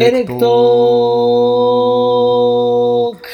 [0.00, 3.28] エレクトーク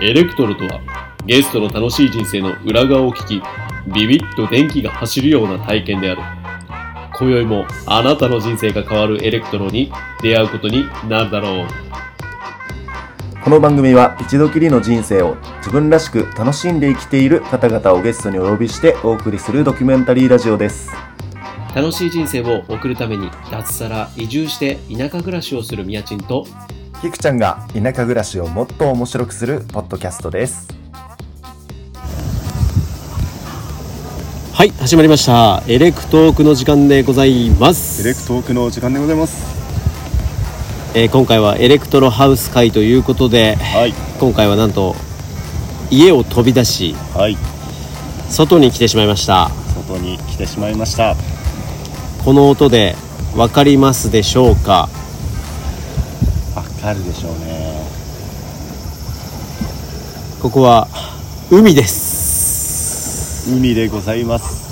[0.00, 0.80] エレクトロとは、
[1.26, 3.42] ゲストの楽しい人生の裏側を聞き、
[3.92, 6.22] ビビッと電気が走るような体験である。
[7.18, 9.92] 今宵もあなたの人生が変わるエレクトロに
[10.22, 11.66] 出会うことになるだろう。
[13.44, 20.90] この番組は一度きりの人生を自分らしく楽しんで生きている方々をゲストにお呼びしてお送りするドキュメンタリーラジオです。
[21.74, 26.46] 楽しい人生を送るために脱サラ移住して田舎暮らしをするみやちんと
[27.00, 30.68] キクちゃんが田舎暮らしをもっと面白くするポッドキャストです。
[34.52, 39.57] はい始まりましたエレクトークの時間でございますエレクトークの時間でございます。
[40.94, 43.92] えー今回はエレクトロハウス会ということではい。
[44.20, 44.94] 今回はなんと
[45.90, 47.36] 家を飛び出しはい。
[48.30, 51.14] 外に来てしまいました外に来てしまいました。
[52.24, 52.94] この音で
[53.34, 54.88] 分かりますでしょうか？
[56.54, 57.78] わかるでしょうね。
[60.42, 60.88] ここは
[61.50, 64.68] 海です海でございます。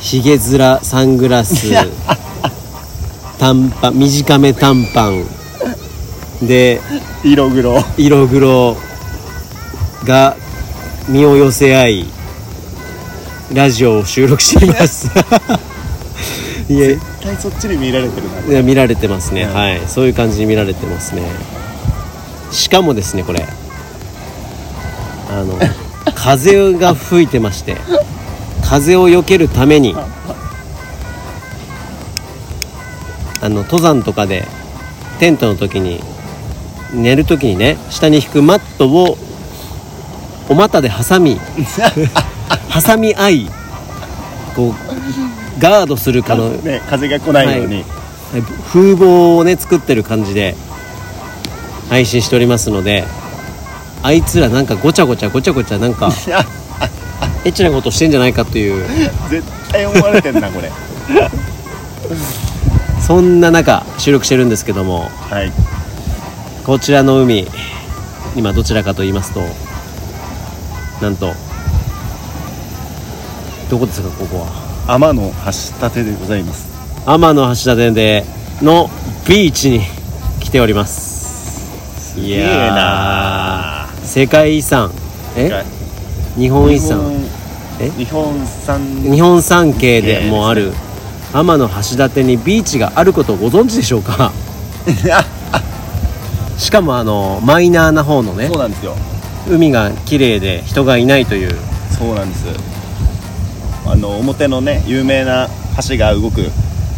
[0.00, 1.66] ヒゲ面サングラス
[3.38, 5.24] 短パン短め短パン
[6.42, 6.80] で
[7.24, 7.78] 色黒。
[7.96, 8.76] 色黒
[10.04, 10.36] が
[11.08, 12.06] 身を寄せ合い
[13.52, 15.08] ラジオを収録しています。
[16.68, 16.94] いえ。
[16.94, 18.52] 絶対そっちに見られてるな。
[18.52, 19.54] いや見られてますね、うん。
[19.54, 19.80] はい。
[19.86, 21.22] そういう感じに見られてますね。
[22.50, 23.46] しかもですねこれ。
[25.30, 25.58] あの
[26.14, 27.76] 風が吹いてまして
[28.62, 29.94] 風を避けるために
[33.40, 34.46] あの登山とかで
[35.18, 36.02] テントの時に
[36.92, 39.16] 寝る時にね下に引くマットを
[40.48, 41.38] お股で挟み
[42.86, 43.50] 挟み合い
[44.56, 47.84] こうガードするかのね、風が来ないように。
[48.72, 50.54] 風貌をね作ってる感じで
[51.88, 53.04] 配信しておりますので
[54.04, 56.10] あいつらなんかごちゃごちゃごちゃごちゃなんか
[57.44, 58.86] エッチなことしてんじゃないかという
[59.28, 60.70] 絶対思われてんな、これ。
[63.00, 65.52] そんな中収録してるんですけどもはい。
[66.64, 67.46] こちらの海
[68.36, 69.40] 今どちらかと言いますと
[71.02, 71.32] なんと
[73.70, 74.70] どこですかここは？
[74.86, 76.68] 天の橋立でございます。
[77.06, 78.24] 天橋立で
[78.62, 78.88] の
[79.28, 79.80] ビーチに
[80.40, 82.18] 来ております。
[82.18, 83.88] いげえな。
[83.88, 84.90] ー世界遺産。
[85.36, 85.64] え？
[86.36, 87.00] 日本遺産。
[87.78, 87.90] え？
[87.90, 88.80] 日本産。
[89.02, 90.72] 日本三景でもある
[91.32, 91.66] 天橋
[91.96, 94.32] 立にビーチがあることをご存知でしょうか？
[96.60, 98.94] しかもあのマイナーな方のねそうなんですよ。
[99.48, 101.54] 海が綺麗で人がいないという。
[101.98, 102.46] そうなんです。
[103.86, 105.48] あの表のね有名な
[105.88, 106.50] 橋が動く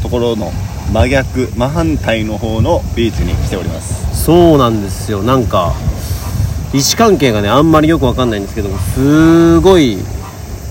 [0.03, 0.53] ところの
[0.93, 4.25] 真逆真反対の方のビーチに来ております。
[4.25, 5.23] そうなんですよ。
[5.23, 5.73] なんか
[6.75, 9.93] 位置関係がねあんまりよくわかんないんですけどもすごい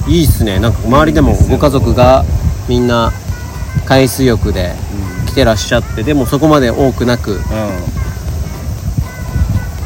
[0.08, 0.60] いいっすね。
[0.60, 2.26] なんか周りでもご家族が
[2.68, 3.14] みんな
[3.86, 4.74] 海水浴で
[5.28, 7.40] 来てらっしゃってでもそこまで多くなくう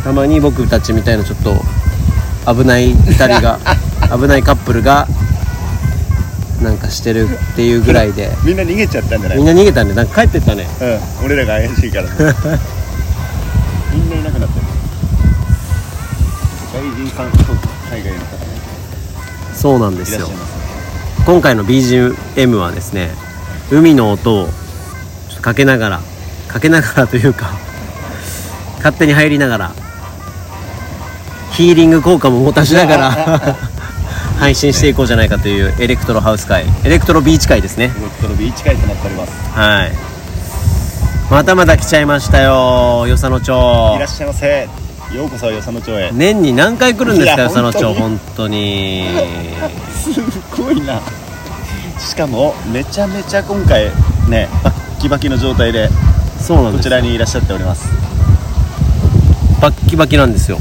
[0.05, 1.55] たまに僕たちみたいなちょっと
[2.53, 3.59] 危ない2人が
[4.15, 5.07] 危ないカップルが
[6.61, 8.27] なんかしてるっていうぐらいで。
[8.27, 9.37] んみんな逃げちゃったんじゃない？
[9.39, 10.67] みんな逃げたんでなんか帰ってったね。
[10.79, 12.07] うん俺らが怪しいから。
[12.07, 14.65] みんないなくなってる
[16.71, 17.57] 外人さんそう
[17.91, 18.45] 海外の方ね。
[19.55, 20.29] そうなんですよ。
[21.25, 23.09] 今回の BGM はですね
[23.71, 24.45] 海の音を
[25.29, 25.99] ちょっとかけながら
[26.47, 27.49] かけながらというか
[28.77, 29.71] 勝手に入りながら
[31.55, 33.55] ヒーリング効果も持たしながら
[34.39, 37.85] 配信していこうじゃないかというエレクトロハウス回エレクトロビーチ回ですね。
[37.85, 39.31] エレクトロビーチ回となっております。
[39.57, 39.91] はい。
[41.31, 43.51] またまた来ちゃいましたよ与謝野町
[43.99, 44.67] らっしゃいませ。
[45.15, 46.11] ようこそ与謝野町へ。
[46.11, 49.07] 年に何回来るんですか与謝野町本本当に。
[50.03, 50.11] す
[50.61, 51.01] ごいな。
[51.97, 53.85] しかもめちゃめちゃ今回
[54.29, 55.89] ねバッキバキの状態で
[56.37, 57.87] そうなんですこちらにいらっしゃっております。
[59.61, 60.59] バッキバキなんですよ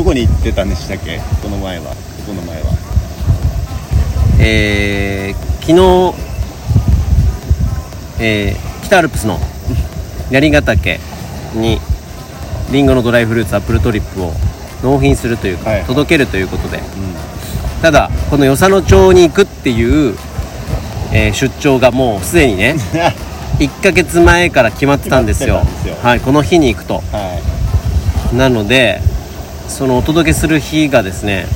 [0.00, 1.20] どこに行ってたんでしたっけ？
[1.42, 1.90] この前は。
[1.90, 1.96] こ
[2.28, 2.70] この前は。
[4.40, 6.14] えー昨日、
[8.18, 9.38] えー北アルプスの
[10.32, 10.98] 槍ヶ岳
[11.54, 11.78] に
[12.72, 14.32] リンゴのドライフルーツアップルトリップを
[14.82, 16.78] 納品するというか、はい届けるということで。
[16.78, 16.80] う
[17.82, 20.14] ただこの与謝野町に行くっていう、
[21.12, 22.76] えー出張がもうすでにね ん
[23.62, 25.60] 1ヶ月前から決まってたんですよ。
[26.02, 27.02] はいこの日に行くと。
[27.12, 27.38] は
[28.32, 29.02] なので
[29.70, 31.46] そのお届けする日がですね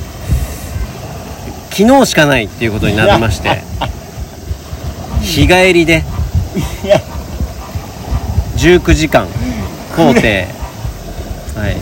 [1.69, 3.61] 昨日しかないっていうことになりまして
[5.21, 6.03] 日帰りで
[6.83, 6.97] いや。
[8.57, 9.27] 19時間
[9.95, 11.75] 工程はい。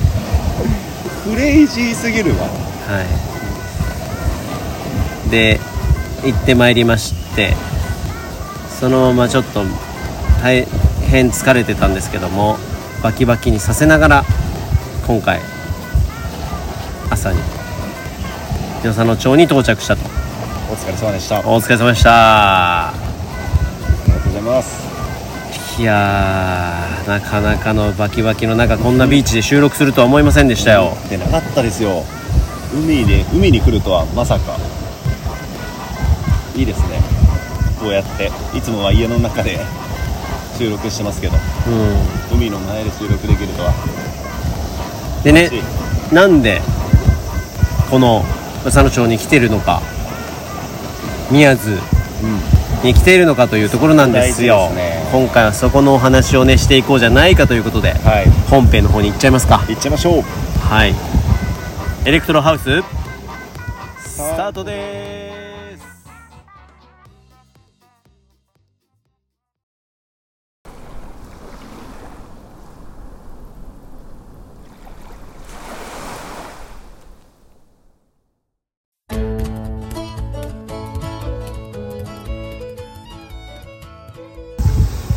[1.24, 2.48] クレイジーすぎるわ。
[2.48, 2.48] は
[5.28, 5.30] い。
[5.30, 5.60] で
[6.24, 7.54] 行ってまいりまして
[8.80, 9.64] そのままちょっと
[10.42, 10.66] 大
[11.10, 12.58] 変疲れてたんですけども
[13.02, 14.24] バキバキにさせながら
[15.08, 15.40] 今回
[17.14, 17.40] 朝に。
[18.84, 20.02] 与謝野町に到着したと。
[20.72, 21.38] お疲れ様でした。
[21.38, 22.10] ありお疲れ様でした。
[22.10, 22.94] が
[24.08, 24.84] とうございます。
[25.80, 30.98] いやーなかなかのバキバキの中こんなビーチで収録するとは思いませんでしたよ。
[31.10, 32.04] でなかったですよ。
[32.74, 34.58] 海で海に来るとはまさか。
[36.56, 37.00] いいですね。
[37.80, 39.60] こうやっていつもは家の中で
[40.58, 41.38] 収録してますけど。
[41.68, 42.38] うん。
[42.38, 43.74] 海の前で収録できるとは。
[45.24, 45.50] でね
[46.12, 46.62] なんで
[47.94, 48.24] この
[48.64, 49.80] 与謝野町に来てるのか。
[51.30, 51.78] 宮津
[52.84, 54.72] に来ているのかというところなんですよ。
[54.72, 55.08] ね。
[55.12, 58.26] 今回はそこのお話をねしていこうじゃないかということではい。
[58.50, 59.64] 本編の方に行っちゃいますか。
[59.68, 60.24] 行っちゃいましょう。
[60.24, 60.96] はい。
[62.06, 62.82] エレクトロハウス
[64.02, 65.53] スタートです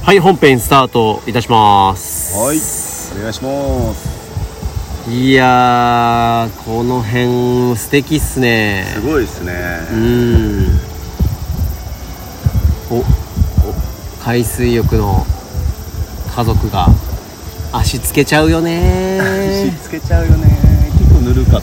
[0.07, 2.33] はい本編スタートいたします。
[2.39, 2.59] はい
[3.19, 5.11] お願いします。
[5.11, 8.87] いやーこの辺素敵っすね。
[8.95, 9.53] すごいですね。
[9.91, 10.79] うん。
[12.89, 13.05] お
[14.23, 15.27] 海水浴の
[16.37, 16.87] 家族が
[17.73, 19.19] 足つけちゃうよね。
[19.21, 20.47] 足つけちゃうよね。
[21.01, 21.63] 結構ぬるかっ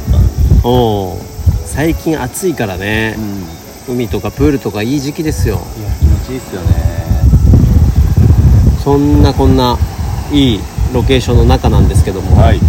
[0.61, 1.17] たおう。
[1.65, 3.15] 最近暑いからね。
[3.87, 3.95] うん。
[3.95, 5.61] 海とかプールとかいい時期ですよ。
[5.79, 7.12] いや気持ちいいっすよね
[8.83, 9.77] そんなこんな
[10.31, 10.59] いい
[10.93, 12.59] ロケーションの中なんですけども、はい。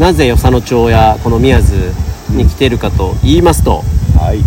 [0.00, 1.92] なぜ与謝野町やこの宮津
[2.30, 3.82] に来てるかと言いますと、
[4.18, 4.38] はい。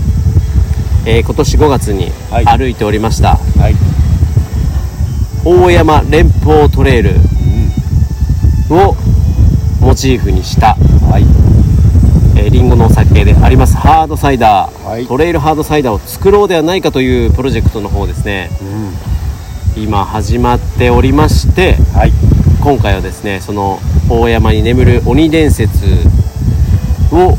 [1.07, 2.45] えー今年5月にはい。
[2.45, 3.75] 歩いておりました、はい。
[5.45, 7.11] 大山連峰トレイル
[8.69, 8.77] うん。
[8.77, 8.95] を
[9.79, 10.75] モチーフにした、
[11.09, 11.23] はい。
[12.39, 15.07] えーリンゴのお酒でありますハードサイダー、はい。
[15.07, 18.49] トレイルハードサイダーを作ろうではないかというプロジェクトの方ですね。
[18.61, 19.14] うん
[19.77, 22.11] 今始まっておりましてはい。
[22.61, 23.79] 今回はですねその
[24.09, 25.85] 大山に眠る鬼伝説
[27.11, 27.37] を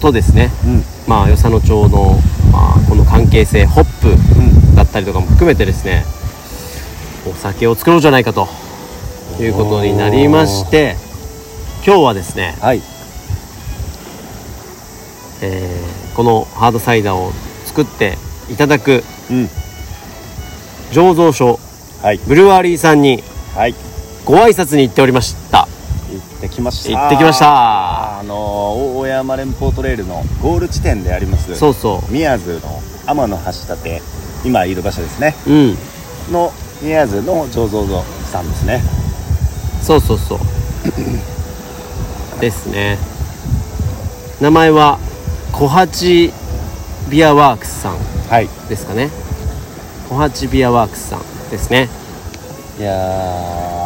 [0.00, 0.82] とですねうん。
[1.08, 2.18] まあ与謝野町の、
[2.52, 4.74] まあ、この関係性ホップうん。
[4.74, 6.04] だったりとかも含めてですね
[7.26, 8.48] お酒を作ろうじゃないかと
[9.40, 10.96] いうことになりまして
[11.86, 12.82] 今日はですね、はい。
[15.42, 17.32] えーこのハードサイダーを
[17.64, 18.16] 作って
[18.48, 19.48] いただくうん
[20.94, 21.58] 醸造所
[22.02, 22.18] はい。
[22.18, 23.20] ブルワリーさんに
[23.56, 23.74] はい。
[24.24, 25.66] ご挨拶に行っておりました。
[26.12, 26.96] 行ってきました。
[27.00, 28.20] 行ってきました。
[28.20, 33.34] あの大山連峰トレイルのゴール地点でありますそうそ宮津の天橋
[33.74, 34.02] 立
[34.44, 35.34] 今いる場所ですね。
[35.48, 35.76] ううん。
[36.32, 38.80] の宮津の醸造所さんですね。
[39.82, 40.38] そうそうそう。
[42.40, 42.98] ですね。
[44.40, 45.00] 名前は
[45.50, 46.32] 小八
[47.10, 47.96] ビアワークスさん
[48.30, 48.48] はい。
[48.68, 49.10] ですかね
[50.08, 51.20] 小八ビアワークスさん
[51.50, 51.88] ですね。
[52.78, 52.90] いや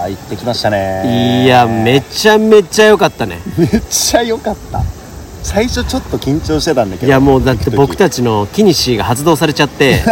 [0.06, 1.44] ー行ってきましたね。
[1.44, 3.40] いやめちゃめちゃ良かったね。
[3.56, 4.82] めっちゃ良かった。
[5.42, 7.06] 最初ちょっと緊張してたんだけど。
[7.06, 10.02] いやもうだって僕ちたちのキニシーが発動されちゃって。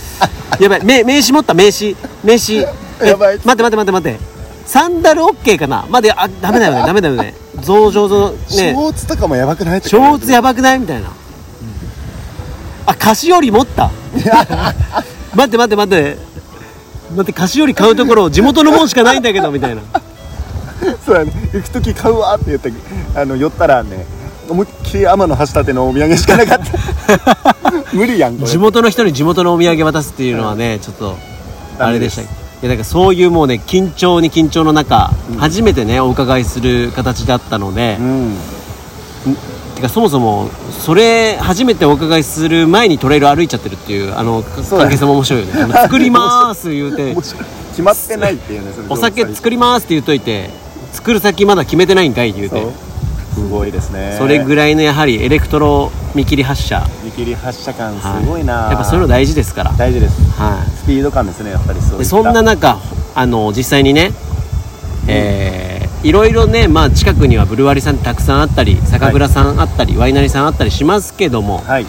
[0.60, 1.54] やばい名名刺持った？
[1.54, 1.96] 名刺？
[2.24, 2.66] 名刺？
[3.02, 4.20] えやばい待って待って待って待って。
[4.66, 5.86] サンダルオッケーかな？
[5.88, 6.82] まであダメだよね。
[6.86, 7.34] ダメだよね。
[7.62, 8.74] 増上のシね。
[8.76, 9.82] ョーツとかもやばくない？
[9.82, 10.78] ショーツやばくない？
[10.78, 11.08] みたいな、
[12.86, 13.90] あ菓子折り持った
[15.36, 16.36] 待って待って待って。
[17.14, 19.82] 待って菓子折り買うところ地元のもんしかないんだけどみたいな。
[21.04, 21.32] そうやね。
[21.52, 22.72] 行く時買うわって言って
[23.14, 24.04] あの寄ったらね
[24.48, 27.84] 思いっきり天の橋立のお土産しかなかった。
[27.92, 31.16] 無理やん地元の人に地元のお土産渡すっていうのはねちょっと
[31.78, 32.22] あれでした。
[32.22, 32.24] い
[32.62, 38.36] やだからそういうもうね緊張に緊張の中、初めてねお伺いする形だったのでう、ん
[39.76, 45.62] てかそもそもそれ初めてお伺いする前にトレイル歩いちゃってるっていうあの関係性も面白いよね。
[45.62, 47.14] あの 作りまーす言うて。
[47.14, 50.48] 決まってないっていうねお酒作りますって言っといて
[50.94, 52.66] 作る先まだ決めてないんかいって言うて。
[53.34, 54.16] すごいですね。
[54.18, 59.72] それぐらいのやはりエレクトロ見切り発射見切り発射感はいすごいな、やっぱそういうの大事ですから。
[59.76, 60.14] 大事です。
[60.40, 62.78] はスピード感ですねやっぱりそうそんな中
[63.14, 64.12] あの実際にね
[65.06, 65.75] えー
[66.06, 71.86] いろいろねまあ近くにはブルワリさんたくさんあったり酒蔵さんあったり、ワイナリーさんあったりしますけどもはい。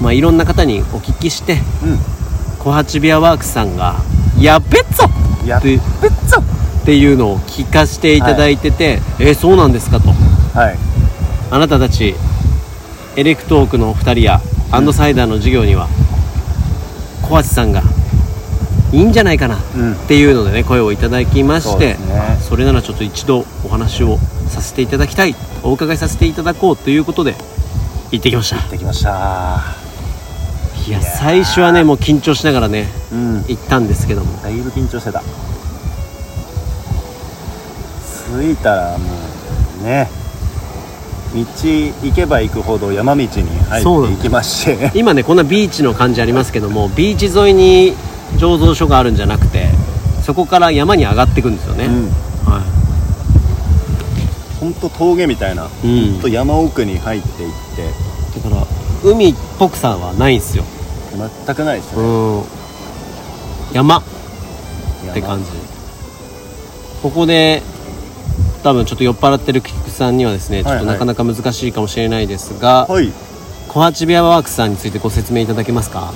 [0.00, 1.98] まあ、いろんな方にお聞きしてうん。
[2.58, 3.94] 小八ビアワークスさんが
[4.40, 5.08] 「やっべっぞ!」
[5.46, 6.10] やっってべっ
[6.84, 10.08] ていうのを聞かせていただいてて「えーそうなんですか?」と。
[10.58, 10.78] はい
[11.52, 12.16] 「あなたたち
[13.14, 14.40] エレクトークのお二人や
[14.72, 15.86] アンドサイダーの授業には
[17.22, 17.84] 小八さんが
[18.96, 21.96] いいんじゃないかな」うんっていうのでね声をいただきまして
[22.40, 27.34] それならちょっと一度お話をさせていただきたいお伺いさせていただこうということで
[28.10, 28.56] 行ってきました。
[28.70, 29.60] できました。
[30.86, 33.44] いや最初はねもう緊張しながらねうん。
[33.48, 34.40] 行ったんですけども。
[34.42, 35.22] だいぶ緊張してた。
[38.30, 39.04] 着いたらも
[39.82, 40.08] うね
[41.34, 44.92] 道行けば行くほど山道に入っていきまして。
[44.94, 47.94] 今ねこんなビーチの感じありますけどもビーチ沿いに
[48.38, 49.68] 醸造所があるんじゃなくて
[50.22, 52.08] そこから山に上がっていくんですよね、うん。
[52.44, 52.60] は
[54.60, 56.20] ほんと峠みたいな、うん。
[56.20, 57.82] と山奥に入っていって。
[58.38, 58.66] い、だから
[59.04, 60.64] 海っぽくさはないんですよ。
[61.46, 62.44] 全くないですうね、ん。
[63.72, 63.98] 山。
[63.98, 64.02] っ
[65.04, 65.50] 山て感じ。
[67.02, 67.62] ここで
[68.64, 73.12] 多分ちょっと酔っ払ってる菊池さんにはですねちょっとないかなか難しいかもしれないですが、はい。
[73.68, 76.12] 小八ビアワークスさんについてご説明いただけますか？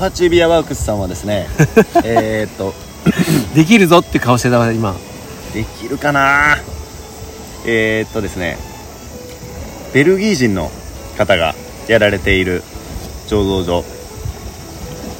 [0.00, 1.46] コハチビアワークスさんはですね
[2.04, 2.72] えーっと
[3.54, 4.96] できるぞって顔してたわ今。
[5.52, 6.56] できるかな？
[7.66, 8.56] えー、っとですね
[9.92, 10.70] ベルギー人の
[11.18, 11.54] 方が
[11.86, 12.62] やられている
[13.28, 13.84] 醸造所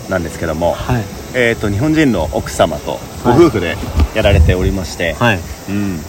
[0.08, 1.04] なんですけども、はい。
[1.34, 3.38] えー、っと日本人の奥様とごはい。
[3.38, 3.76] 夫婦で
[4.14, 5.40] やられておりまして、はい。
[5.68, 6.00] うん。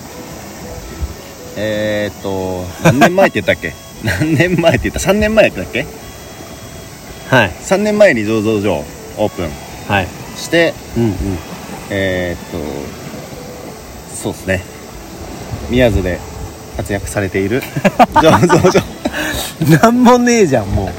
[1.58, 3.74] えー、っと何年前って言ったっけ？
[4.08, 5.86] 何年前って言った？3年前だっけ？
[7.32, 7.50] はい。
[7.50, 8.84] 3年前に醸造所
[9.18, 9.50] オープン
[9.88, 10.08] はい。
[10.36, 11.14] してうんうん。
[11.90, 12.58] えー、っと
[14.14, 14.64] そうですね。
[15.70, 16.20] 宮津で
[16.76, 17.64] 活躍されている
[18.16, 18.82] 醸 造所。
[19.82, 20.92] なんもねえじゃんも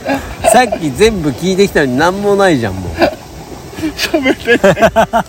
[0.44, 0.48] う。
[0.48, 2.92] さっき全部聞いてきたのになんもないじゃんもう。
[3.94, 4.56] 喋って
[5.12, 5.24] ない。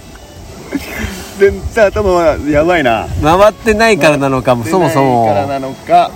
[1.38, 3.08] 全然頭はやばいな。
[3.22, 6.12] 回ってないからなのかもそもそもからなのか。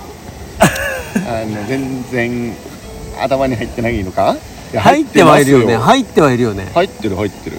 [1.28, 2.54] あの全然
[3.20, 4.34] 頭に入ってないのか？
[4.76, 5.76] 入ってはいるよね。
[5.76, 6.70] 入ってはいるよね。
[6.74, 7.56] 入ってる入ってる。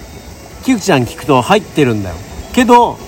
[0.64, 2.16] キクちゃん聞くと入ってるんだよ。
[2.52, 2.98] けど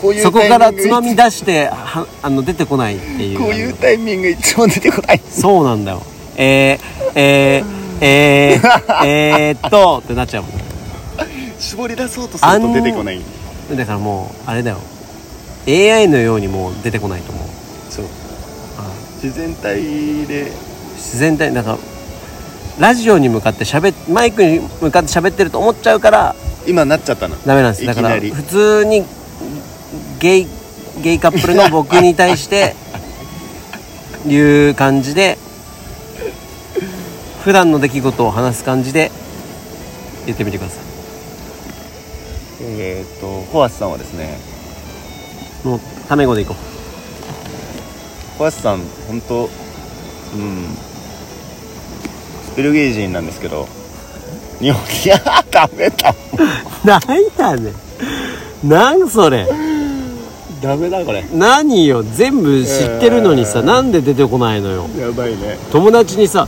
[0.00, 3.38] こういうそこからつまみ出してはあの出てこないっていう。
[3.38, 5.18] こういうタイミングいつも出てこない。
[5.18, 6.02] そうなんだよ。
[6.36, 10.52] えー、えー、えー、えーっとってなっちゃうもん。
[11.58, 13.20] 絞り出そうとすると出てこない。
[13.76, 14.78] だからもうあれだよ。
[15.68, 17.46] AI のようにもう出てこないと思う。
[17.90, 18.06] そう。
[19.22, 20.50] 自然体で。
[20.96, 21.78] 自然体なんか
[22.78, 26.34] ラジオに向かって喋っマイクに向かって喋ってると思っちゃうから
[26.66, 27.84] 今なっちゃったのダメなんです。
[27.86, 28.30] だからいきなり。
[28.30, 29.04] 普通に
[30.20, 30.46] ゲイ
[31.02, 32.74] ゲイカップルの僕に対して
[34.26, 34.36] い
[34.70, 35.36] う感じで
[37.44, 39.10] 普段の出来事を話す感じで
[40.26, 40.80] 言ってみてくださ
[42.60, 44.38] えーっとホアスさんはですね。
[45.64, 46.54] いもうタメ語でいこ
[48.38, 49.50] ホアスさん本当
[50.34, 50.66] うん
[52.56, 53.68] ベルギー人なんですけど
[54.60, 56.14] 日本いや ダメだ。
[56.84, 57.02] うなん
[57.36, 57.72] やね。
[58.64, 59.48] んなんそれ。
[60.62, 61.24] ダメだこれ。
[61.34, 62.04] 何よ。
[62.14, 63.64] 全部知ってるのにさ、えー。
[63.64, 64.88] なんで出てこないのよ。
[64.96, 65.58] やばいね。
[65.72, 66.46] 友達にさ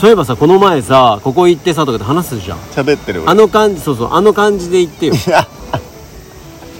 [0.00, 2.58] そういえばさこの前さここ行ってさとかって話すじゃん。
[2.74, 5.14] 喋ってるあの感じそうそうあの感じで言ってよ。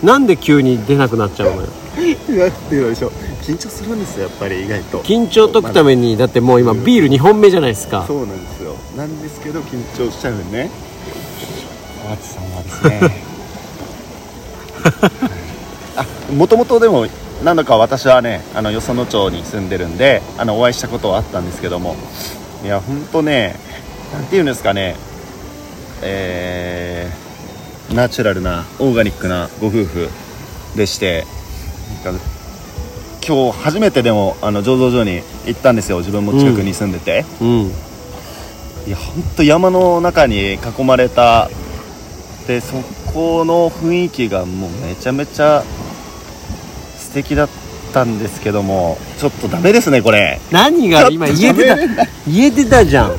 [0.03, 1.69] なんで急に出なくなっちゃうのよ
[2.11, 3.09] なんていうのでしょ。
[3.09, 5.03] う緊張するんですよやっぱり意外と。
[5.03, 8.05] 緊張解くためにだってもう今ビール2本目じゃないですか。
[8.07, 8.77] そうなんですよ。
[8.97, 10.71] なんですけど緊張しちゃうね。
[12.05, 13.33] ホアスさんはですね。
[15.97, 17.07] あもともとでも
[17.45, 21.97] 何度か私はねあのよその町に住んでるんであのお会いしたことはあったんですけども。
[22.65, 23.57] いやほんとね
[24.13, 24.97] なんていうんですかね。
[26.03, 30.09] えー、ナチュラルなオーガニックなご夫婦
[30.77, 31.25] でして
[32.11, 35.99] 今日初めてでもあの醸造所に行ったんですよ。
[35.99, 37.73] 自分も近くに住んでて、うん。
[38.87, 41.49] いやほんと山の中に囲まれた。
[42.49, 42.75] でそ
[43.13, 45.63] この雰囲気がもうめちゃめちゃ
[46.99, 47.49] 素敵だっ
[47.93, 48.99] たんですけども。
[49.19, 50.41] ちょっとダメですねこれ。
[50.51, 51.77] 何が今言えてた
[52.27, 53.17] 言えてたじゃん。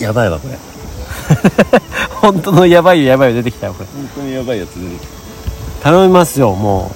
[0.00, 0.58] やばいわこれ。
[2.22, 3.88] 本当のやばいよやばいよ出てきたよこれ。
[3.94, 5.25] 本当にやばいやつ出てき
[5.82, 6.90] 頼みますよも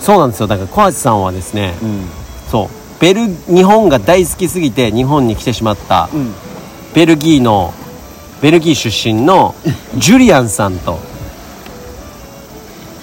[0.00, 0.02] う。
[0.02, 0.46] そうなんですよ。
[0.46, 2.04] だから小橋さんはですねたうん。
[2.50, 2.68] そう。
[3.00, 6.34] ベル日本が大好きすぎて日本に来てしまったうん。
[6.94, 7.72] ベルギーの
[8.40, 9.54] ベルギー出身の
[9.96, 10.98] ジュリアンさんと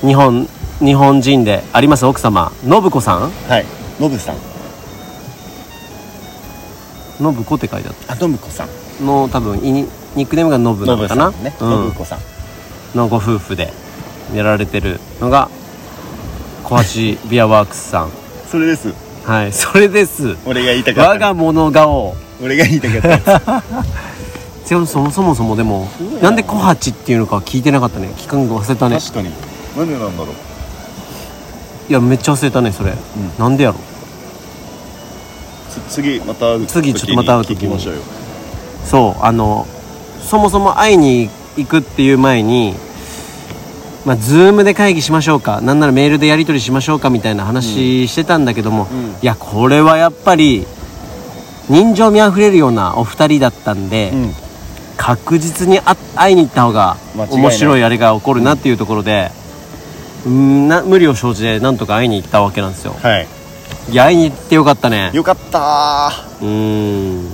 [0.01, 0.47] 日本
[0.79, 3.31] 日本人であります奥様信子さん？
[3.31, 3.65] はい。
[3.99, 4.35] ノブさん。
[7.17, 8.69] 信子って書いてあっあ信子さん。
[8.99, 11.55] たの多分イニニックネームが信なのか信なさんね。
[11.61, 11.91] うん。
[11.91, 12.19] 信子さん。
[12.97, 13.73] のご夫婦で
[14.33, 15.49] やられてるのが
[16.63, 16.77] 小
[17.19, 18.11] 橋ビアワークスさん。
[18.49, 18.93] それです。
[19.23, 20.35] はいそれです。
[20.45, 22.15] 俺が言いたかった我が物顔。
[22.41, 23.63] 俺が言いたかった
[24.67, 25.87] でもそもそもそもでも
[26.21, 28.09] なんで小八っていうのか聞いてなかったね。
[28.17, 28.99] 期間忘れたね。
[28.99, 29.29] 確かに。
[29.77, 30.35] なんでなんだろう。
[31.87, 32.95] いやめっちゃ忘れたねそれ、ん。
[33.37, 33.75] なんでやろ。
[35.69, 37.57] つ次また会う時次ちょっとまた会う時に。
[37.57, 38.01] 聞きましょうよ。
[38.85, 39.67] そうあの
[40.23, 42.73] そもそも会いに行くっていう前に
[44.05, 45.61] まあ、ズームで会議しましょうか。
[45.61, 49.09] なんならメールでやり取りしましょうかみたいな話してたんだけども、うん。
[49.09, 50.65] いやこれはやっぱり
[51.69, 54.33] 人情味あふれるようなお二人だったんで、うん。
[54.95, 59.31] 確実に会会いに行った方が面白いあれが起こるなっていうところで、
[60.25, 62.95] うんな無理を承知でなんとか会いに行ったわけなんですよ。
[63.01, 63.27] はい。
[63.91, 65.11] いや会いに行ってよかったね。
[65.13, 67.25] よかったうーん。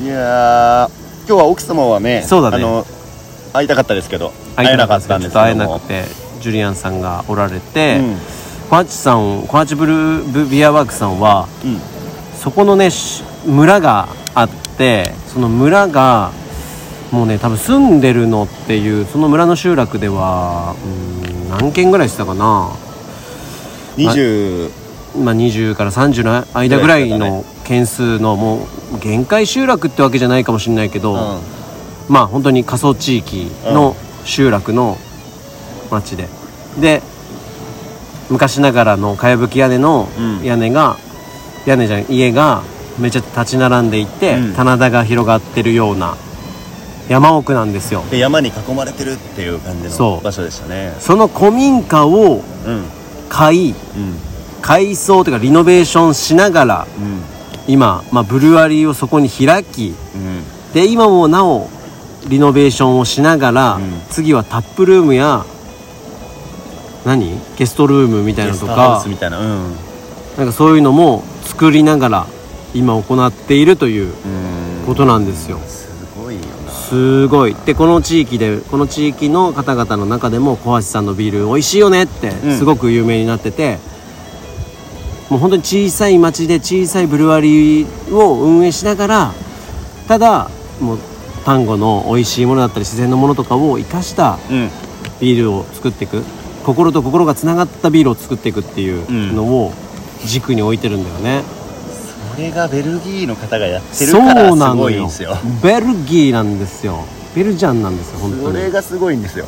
[0.00, 2.56] ーいやー今日は奥様はねそうだね。
[2.56, 2.86] あの
[3.52, 6.04] 会いたかったですけど会えなかったんですけど会えなくて
[6.40, 8.16] ジュリアンさんがおられて、うん。
[8.70, 11.78] 小八さん小八ブルーブビアワークさんはうん。
[12.38, 16.32] そこのねし村があってその村が
[17.10, 22.70] もうね多分住んでるのっていうその村の集落ではうん何軒ぐらいしてたかな、
[23.96, 24.70] 20
[25.22, 31.18] まあ、20から30の間ぐらいの件数のもう限界集落ってわけじゃないかもしれないけど、うん。
[32.08, 34.98] まあ本当に過疎地域の集落の
[35.90, 36.28] 町で、
[36.80, 37.02] で
[38.30, 40.44] 昔ながらのかやぶき屋根のうん。
[40.44, 40.96] 屋根が、
[41.66, 42.62] 屋根じゃん家が
[42.98, 44.54] めっちゃ立ち並んでいて、うん。
[44.54, 46.16] 棚田が広がってるような
[47.08, 48.02] 山奥なんですよ。
[48.10, 50.94] で山に囲まれてるっていう感じの場所でしたね。
[51.00, 52.84] その古民家をうん。
[53.28, 53.74] 買いうん。
[54.62, 57.22] 改装というかリノベーションしながらうん。
[57.66, 60.72] 今、まあ、ブルワリーをそこに開きうん。
[60.72, 61.68] で今もなお
[62.28, 64.00] リノベーションをしながら、うん。
[64.10, 65.44] 次はタップルームや
[67.04, 67.38] 何？
[67.56, 69.40] ゲストルームみたいなのとかスみたいな。
[69.40, 69.74] うん。
[70.36, 72.26] なんかそういうのも作りながら
[72.74, 74.86] 今行っているといううん。
[74.86, 75.58] ことなんですよ。
[75.58, 76.72] すごいよな。
[76.72, 77.54] すごい。
[77.54, 82.58] でこの地域でこの地域の方々の中でも小橋さんのビール美味しいよねってうん。
[82.58, 83.78] すごく有名になってて、
[85.30, 89.32] もう本当に小さい町で小さいブルワリーを運営しながら
[90.08, 90.98] ただもう
[91.44, 94.70] 丹後の美味しいものだったり自然のものとかを生かしたうん。
[95.20, 96.22] ビールを作っていく。
[96.64, 99.72] 心と心がつながったビールを作っていくっていうのを
[100.24, 101.42] 軸に置いてるんだよね、
[102.34, 105.36] それがベルギーの方がやってるそからすごいんですよ。
[105.62, 107.04] ベルギーなんですよ。
[107.34, 108.44] ベルジャンなんですよ本当に。
[108.44, 109.44] それがすごいんですよ。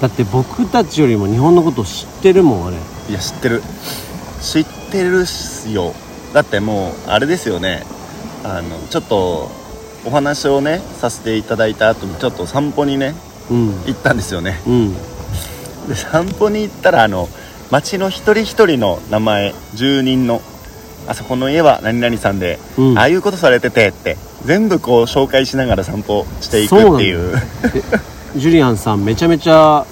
[0.00, 2.76] だって僕たちよりも日本のことを知ってるもんあれ。
[3.08, 3.62] いや知ってる。
[4.40, 5.92] 知ってるっすよ。
[6.32, 7.82] だってもうあれですよね。
[8.44, 9.50] あのちょっと
[10.04, 13.14] お話をねさせていただいた後にちょっと散歩にね
[13.50, 13.84] うん。
[13.84, 14.60] 行ったんですよね。
[14.66, 14.94] うん。
[15.88, 17.28] で散歩に行ったらあの
[17.70, 20.40] 町の一人一人の名前住人の
[21.08, 22.98] あそこの家は何々さんで、うん。
[22.98, 27.36] ああいうことされててって全部こう紹介しながら散歩していくっていう。
[28.36, 29.84] ジュリアンさんめちゃめちゃ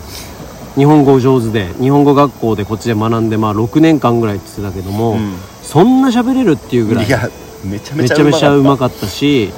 [0.77, 5.35] 日本語上手で日本語学校でこっちで学んでまあ6年間ぐらいって言ってたけども、うん。
[5.63, 7.29] そんな喋れるっていうぐらいいや
[7.65, 9.53] めちゃめちゃめちゃめちゃうまっかったし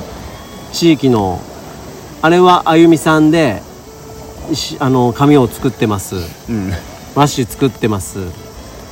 [0.72, 1.40] 地域の
[2.22, 3.62] あれはあゆみさんで
[4.54, 6.16] しあの紙を作ってます。
[6.46, 6.70] たうん。
[7.14, 8.18] 和紙作ってます。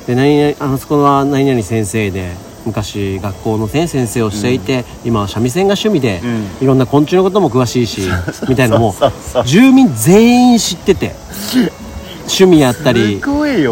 [0.07, 2.33] で何々あのそこは何々先生で
[2.65, 6.47] 昔学校の、ね、先生をしていて、今は三味線が趣味で、うん。
[6.61, 8.01] いろんな昆虫のことも詳しいし
[8.47, 8.95] みたいなのも
[9.45, 11.15] 住民全員知ってて
[12.21, 13.21] 趣味やったりね、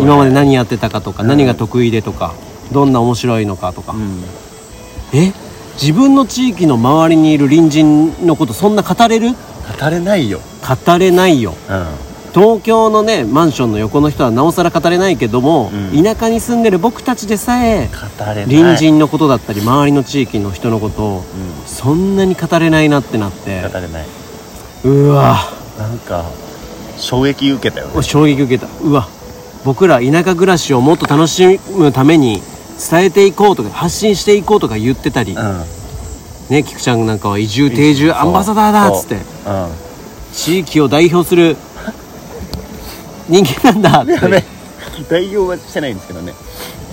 [0.01, 2.33] 今まで何やってたかとか、何が得意でとか
[2.71, 4.23] どんな面白いのかとか、うん。
[5.13, 5.31] え？
[5.79, 9.29] 自分の地域の周りにいる隣人のことそんな語れる？
[9.31, 10.39] 語れないよ、
[10.85, 11.51] 語れないよ。
[11.51, 11.85] うん、
[12.33, 16.03] 東京のねマンションの横の人はなおさら語れないけども、うん。
[16.03, 18.45] 田舎に住んでる僕たちでさえ語れない。
[18.47, 21.23] 隣人のことだったり周りの地域の人のことをうん。
[21.67, 23.61] そんなに語れないなってなって。
[23.61, 24.05] 語れない。
[24.85, 25.37] うわ。
[25.77, 26.25] なんか
[26.97, 28.01] 衝撃受けたよね。
[28.01, 28.67] 衝撃受けた。
[28.81, 29.07] うわ。
[29.65, 32.41] 僕ら田舎暮らしをもっと楽しむために
[32.77, 35.63] 伝えていこうとか発信していこうとか言ってたり、うん。
[36.49, 39.17] ね菊ちゃんなんかは移住定住アンバサダーだっつって。
[39.43, 39.53] そう。
[39.53, 39.69] うん。
[40.33, 41.57] 地域を代表する
[43.27, 44.11] 人間なんだって。
[44.13, 44.43] やべ
[45.09, 46.31] 代表はしてないんですけどね。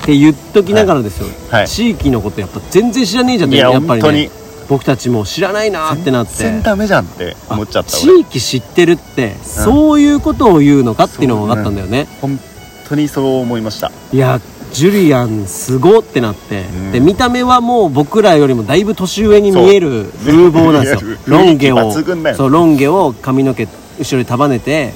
[0.03, 1.69] って言っときながらですよ、はい。
[1.69, 4.31] 地域のことやっぱ全然知らねえじゃんっていややっぱりね。
[4.67, 6.37] 僕たちも知らないなってなって。
[6.37, 12.41] 全然ダメじゃんって思っちゃった地域知ってるって、そういうことを言うのかっていうのが分かったんだよね、本
[12.89, 13.93] 当にそう思いました。
[14.11, 14.41] いや
[14.75, 16.93] ジュリアンすごってなって、うん。
[16.93, 21.17] で見た目はもう僕らよりもだいぶ年上に見える風貌なんですよ。
[21.27, 23.69] ロン毛をそうロン毛を髪の毛
[24.01, 24.93] 後ろに束ねて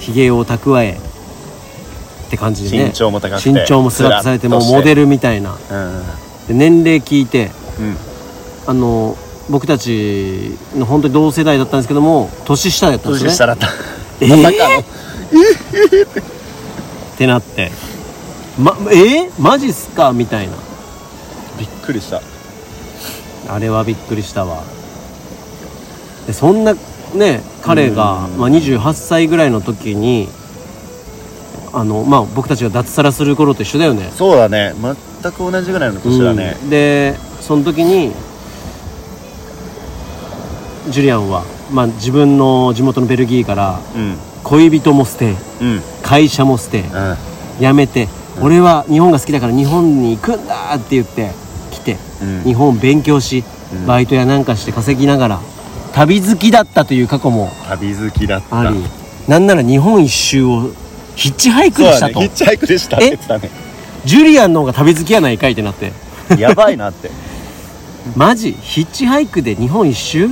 [0.00, 0.98] ひげを蓄え
[2.26, 2.84] って感じでね。
[2.86, 4.48] 身長も高くて身長もスラッとされて。
[4.48, 5.50] もうモデルみたいな。
[5.52, 6.02] うん。
[6.48, 7.96] で年齢聞いてうん。
[8.66, 9.16] あの
[9.48, 13.30] 僕たちの本当に同世代だったんですけども年下だったんですよね。
[13.30, 13.68] 年下だった。
[14.20, 14.28] えー？
[14.28, 14.80] まさかの。
[14.80, 14.82] っ
[17.16, 17.70] てなって
[18.60, 19.28] まえ？
[19.28, 20.12] ー、マジっすか？
[20.12, 20.54] みたいな。
[21.58, 22.20] びっくりした。
[23.52, 24.62] あれはびっくりしたわ。
[26.26, 26.74] でそんな
[27.14, 28.38] ね彼が、うん。
[28.38, 30.28] まあ、28歳ぐらいの時に
[31.72, 34.10] あのまあ僕たちが脱サラする頃と一緒だよね。
[34.12, 34.74] そうだね。
[35.22, 36.56] 全く同じぐらいの年だね。
[36.62, 36.70] うん。
[36.70, 38.12] でその時に
[40.88, 44.16] ジュリアンは、まあ、自分の地元のベルギーからうん。
[44.42, 45.68] 恋人も捨てうん。
[45.74, 46.82] うん会社も捨て
[47.60, 48.08] 辞めて、
[48.42, 51.30] 俺は日本が好きだから日本に行くんだって言って
[51.70, 52.42] 来てうん。
[52.42, 53.86] 日本勉強し、うん。
[53.86, 55.40] バイトやなんかして稼ぎながら
[55.92, 58.60] 旅好きだったという過去も旅好きだった。
[58.60, 58.76] あり。
[59.28, 60.70] なんなら日本一周を
[61.16, 62.26] ヒッチハイクでしたと、だね。
[62.28, 63.50] ヒッチハイクでしたって言ってたね。
[64.04, 65.92] ジュリアンの方が旅好きやないかいってなって。
[66.38, 67.10] やばいなって。
[68.16, 68.52] マジ？
[68.52, 70.30] ヒッチハイクで日本一周？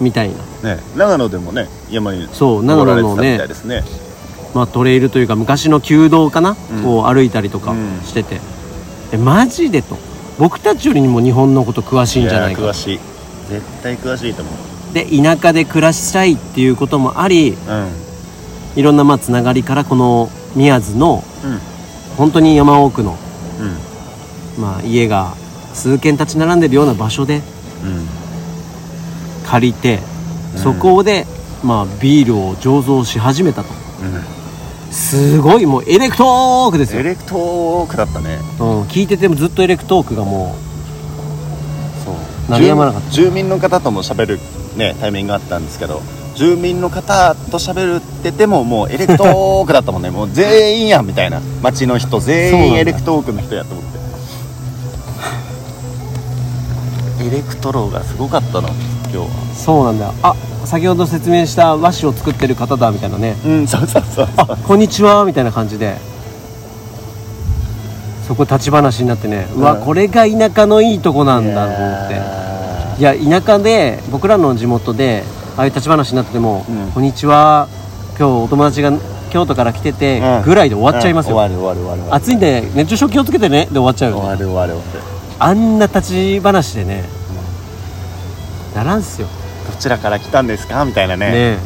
[0.00, 0.30] みたい
[0.62, 0.76] な。
[0.76, 0.80] ね。
[0.96, 3.02] 長野でもね山にそう長野のね。
[3.02, 4.03] 登られてたみたいですね
[4.54, 6.86] まあ、トレイルというか昔の旧道かな、うん。
[6.86, 8.00] を歩いたりとかうん。
[8.04, 8.40] してて、
[9.12, 9.98] えマジでと。
[10.38, 13.00] 僕たちよりにも日本のこと詳しいんじゃないかや詳しい。
[13.48, 14.94] 絶対詳しいと思う。
[14.94, 17.88] で田舎で暮らしたいっていうこともありうん。
[18.76, 21.58] いろんなまあつながりからこの宮津のうん。
[22.16, 23.18] 本当に山奥の、
[24.56, 24.62] うん。
[24.62, 25.34] まあ、家が
[25.72, 27.38] 数軒立ち並んでるような場所でう
[27.88, 28.06] ん。
[29.48, 29.98] 借りて、
[30.54, 30.60] うん。
[30.60, 31.26] そこで、
[31.64, 33.68] まあ、ビールを醸造し始めたと。
[34.02, 34.33] うん
[34.94, 38.38] すごいもうエレクトークですよ、エレクトークだったね。
[38.60, 40.54] うん、聞いててもずっとエレクトークがも
[42.04, 42.14] そう。
[42.48, 43.10] 鳴りやまなかった。
[43.10, 44.38] 住民の方とも喋る
[44.76, 46.00] ねタイミングがあったんですけど
[46.36, 50.10] 住民の方と喋るっててももうエレクトークだったもんね。
[50.10, 51.40] もう全員やんみたいな。
[51.60, 53.84] 街の人全だ員エレクトークの人やと思っ
[57.18, 57.24] て。
[57.26, 59.24] エレクトロがすごかったの今日は。
[59.26, 60.14] うそうなんだよ。
[60.22, 60.34] あ
[60.66, 63.36] 先ほど説明した和紙を作ってる方だみたいなね。
[63.44, 65.96] うんそうそうそうあこんにちはみたいな感じで。
[68.26, 73.00] そこ立ち話になってねうわうんこれが田舎のいいとこなんだと思って。
[73.00, 75.24] いや田舎で僕らの地元で
[75.56, 76.92] ああいう立ち話になってても「うん。
[76.92, 77.68] こんにちは
[78.18, 78.92] 今日お友達が
[79.30, 82.14] 京都から来てて」ぐらいで終わっちゃいますよ、うん終わる終わる終わる。
[82.14, 85.14] 暑いんで熱中症気をつけてねで終わっちゃうよ、ね、終わる終わる終わる。
[85.38, 87.04] あんな立ち話でね、
[88.74, 89.26] ならんすよ
[89.74, 90.84] どちらから来たんですか？
[90.84, 91.30] みたいなね。
[91.30, 91.58] ね。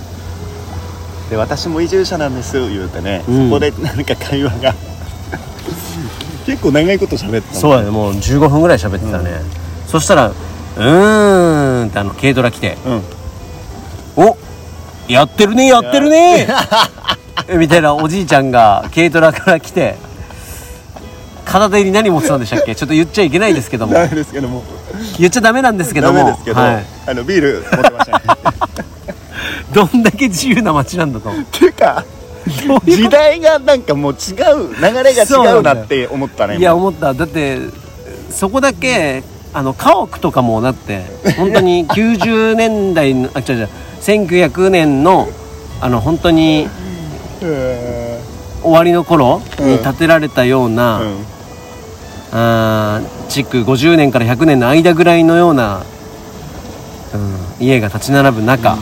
[1.31, 3.49] で私も移住者なんです言うてね、うん。
[3.51, 4.75] そこでなんか会話が。
[6.47, 9.43] 結構長いこと喋ってたそうやねもう15分ぐらい喋ってたね、
[9.87, 13.03] そしたら「うーん」ってあの軽トラ来てうん
[14.17, 14.39] 「お
[15.09, 16.49] やってるねやってるね」
[17.55, 19.97] みたいなおじいちゃんが軽トラから来て
[21.49, 22.75] 片手に何持ってたんでしたっけ？
[22.75, 23.95] ちょっと言っちゃいけないですけども。
[23.95, 24.63] ダメですけども。
[25.19, 26.19] 言っちゃダメなんですけども。
[26.19, 28.25] ダメですけど、はい、あのビール持ってましたね。
[29.73, 31.31] どんだけ自由な街なんだと。
[31.31, 32.05] っていうか
[32.85, 37.15] 時代がなんかもう違う流れが違うなって思ったねいや思った。
[37.15, 37.59] だって
[38.31, 41.05] そこだけあの家屋とかもだって
[41.37, 43.69] 本当に 90年代のあ違う違う
[44.01, 45.29] 1900年の
[45.81, 46.69] あの本当に
[47.43, 48.19] うん。
[48.61, 51.07] 終わりの頃にうん建てられたような、うん。
[51.07, 51.38] あー
[53.29, 55.83] 築50年から100年の間ぐらいのような、
[57.15, 57.17] う
[57.63, 58.77] ん、家が立ち並ぶ中、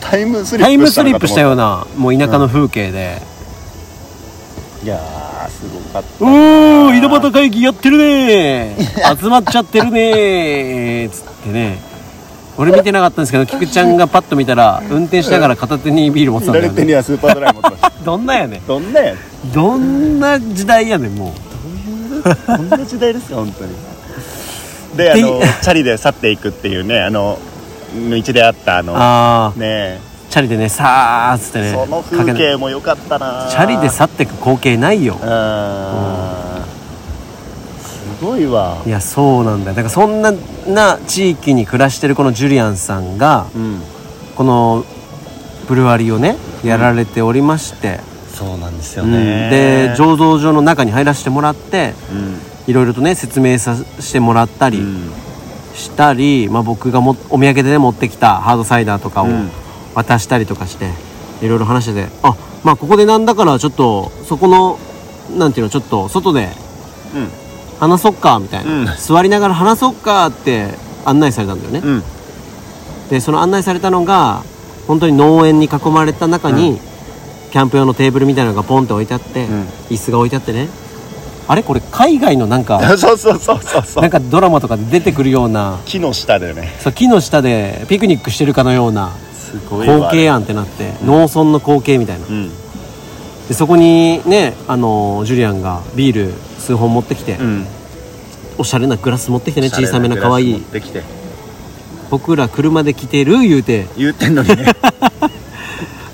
[0.00, 3.22] タイムスリップタイムスリップしたよううなもう田舎の風景で、
[4.82, 6.24] いやーすごかった。
[6.24, 8.74] うー井戸端会議やってるね。
[8.78, 10.00] ー 集まっちゃってるね。
[11.06, 11.78] ーつってね。
[12.56, 17.92] 俺見てなかったんですけど菊ちゃんがパッと見たら運転しながら片手にビール持ってたんだよ左手にねはスーパードライ持ってました。
[18.04, 18.66] どんなやねん。
[18.66, 19.14] どんなや
[19.54, 21.32] どんな時代やねんも
[22.22, 23.74] こんな時代ですか本当に。
[24.96, 27.38] であのでチャリで去っていくっていうねあの
[27.94, 30.00] 道であったあうのああね。
[30.30, 33.48] チャリでねさーっつってねその風景も良かったな。
[33.50, 35.14] チャリで去ってく光景ないよ。
[35.14, 35.20] うん。
[37.80, 38.80] すごいわ。
[38.86, 39.76] いやそうなんだよ。
[39.76, 40.32] だからそんな
[40.68, 43.80] な地域に暮らしてるこのジュリアンさんがうん。
[44.36, 44.84] この
[45.68, 48.00] ブルワリーをねやられておりまして、
[48.40, 49.12] そうなんですようん。
[49.12, 52.70] ねで醸造所の中に入らせてもらってうん。
[52.70, 55.10] いろいろとね説明させてもらったりうん。
[55.74, 59.50] したり、まあ、僕がもお土産でね持ってきたハードサイダーとかをうん。
[59.94, 60.90] 渡したりとかして
[61.42, 64.78] いろいろ話しててあまあここでなんだからちょっとそこの
[65.36, 66.48] なんていうのちょっと外で
[67.14, 67.28] うん。
[67.78, 68.86] 話そっかみたいな、うん。
[68.96, 70.74] 座りながら話そっかって
[71.04, 72.02] 案内されたんだよね、うん。
[73.10, 74.42] でその案内されたのが
[74.86, 76.80] 本当に農園に囲まれた中に、
[77.50, 79.62] キャンプ用のテーブルみたいなのがポンって置いてあって、うん。
[79.90, 80.68] 椅子が置いてあってね。
[81.48, 81.62] あれ？
[81.62, 84.02] これ海外のなんか そうそうそうそうそう。
[84.02, 86.76] なんかドラマとかで出てくるような木の下でね。
[86.80, 89.10] そう木の下でピクニックしてるかのような
[89.68, 92.26] 光景やんってなって、農村の光景みたいな。
[92.28, 92.50] うん。
[93.48, 97.66] でそこにねあのジュリアンがビール数本持ってきて、うん。
[98.58, 100.62] おしゃれなグラス持ってきてね小さめな可愛い。
[100.72, 101.02] できて。
[102.10, 103.86] 僕ら車で来てる言うて。
[103.96, 104.66] 言ってんのにね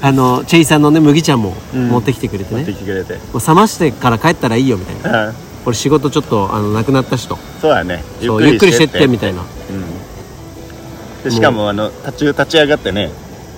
[0.03, 1.89] あのチェイさんのね麦茶もうん。
[1.89, 3.15] 持ってきてくれてね、持ってきてくれて。
[3.33, 5.29] もう冷ましてから帰ったらいいよみたいな。
[5.29, 5.35] うん
[5.67, 8.05] 俺仕事ちょっとあのなくなったしとそうだね。
[8.21, 9.09] ゆっくりしてって。
[9.09, 9.43] みたいな。
[9.43, 11.25] うん。
[11.25, 13.11] でしかもあの途中立ち上がってね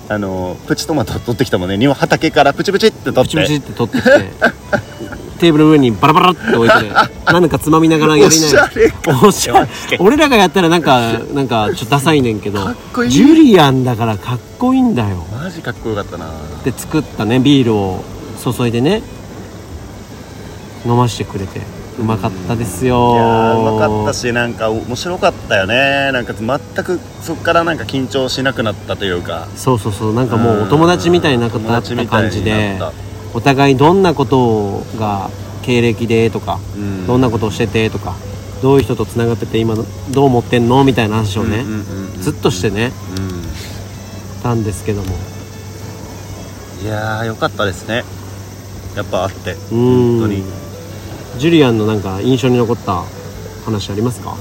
[0.09, 1.77] あのプチトマト取ってきたもんね。
[1.77, 3.37] 庭畑からプチプチって取って。
[3.37, 4.11] プチプチって取ってきて
[5.39, 6.75] テーブルの上にバラバラって置いて
[7.27, 9.27] 何かつまみながらやおりなしゃれか。
[9.27, 9.69] おしゃれ。
[9.99, 13.11] 俺らがやったらなんかなんかちょっとダサいねんけどかっこいい。
[13.11, 15.25] ジュリアンだからかっこいいんだよ。
[15.33, 16.31] マジかっこよかったな。
[16.65, 18.05] で作ったねビールを
[18.43, 19.03] 注いでね。
[20.87, 21.61] 飲ましてくれて。
[21.99, 23.13] うまかったですよ。
[23.13, 26.13] いやーうまかったしなんか面白かったよね。
[26.13, 29.49] なんか全くそこからなんか緊張しなくなったというか。
[29.57, 30.15] そうそうそう。
[30.15, 32.87] なんかもうお友達みたいになった友達みたいになった。
[32.87, 33.08] 感じで
[33.39, 35.31] お互いどんなことが
[35.63, 37.07] 経歴でとか、うん。
[37.07, 38.17] どんなことをしててとか
[38.63, 39.77] どういう人とつながってて今
[40.11, 41.65] どう思ってんのみたいな話をね、
[42.21, 42.91] ずっとしてね
[44.41, 45.09] うたんですけども。
[45.09, 45.11] ん
[46.85, 48.03] いやーよかったですね。
[48.97, 49.53] やっぱあって。
[49.73, 50.19] うん。
[50.19, 50.43] 本当に。
[51.39, 53.05] ジュリアンのなんか印象に残った
[53.65, 54.37] 話ありますか？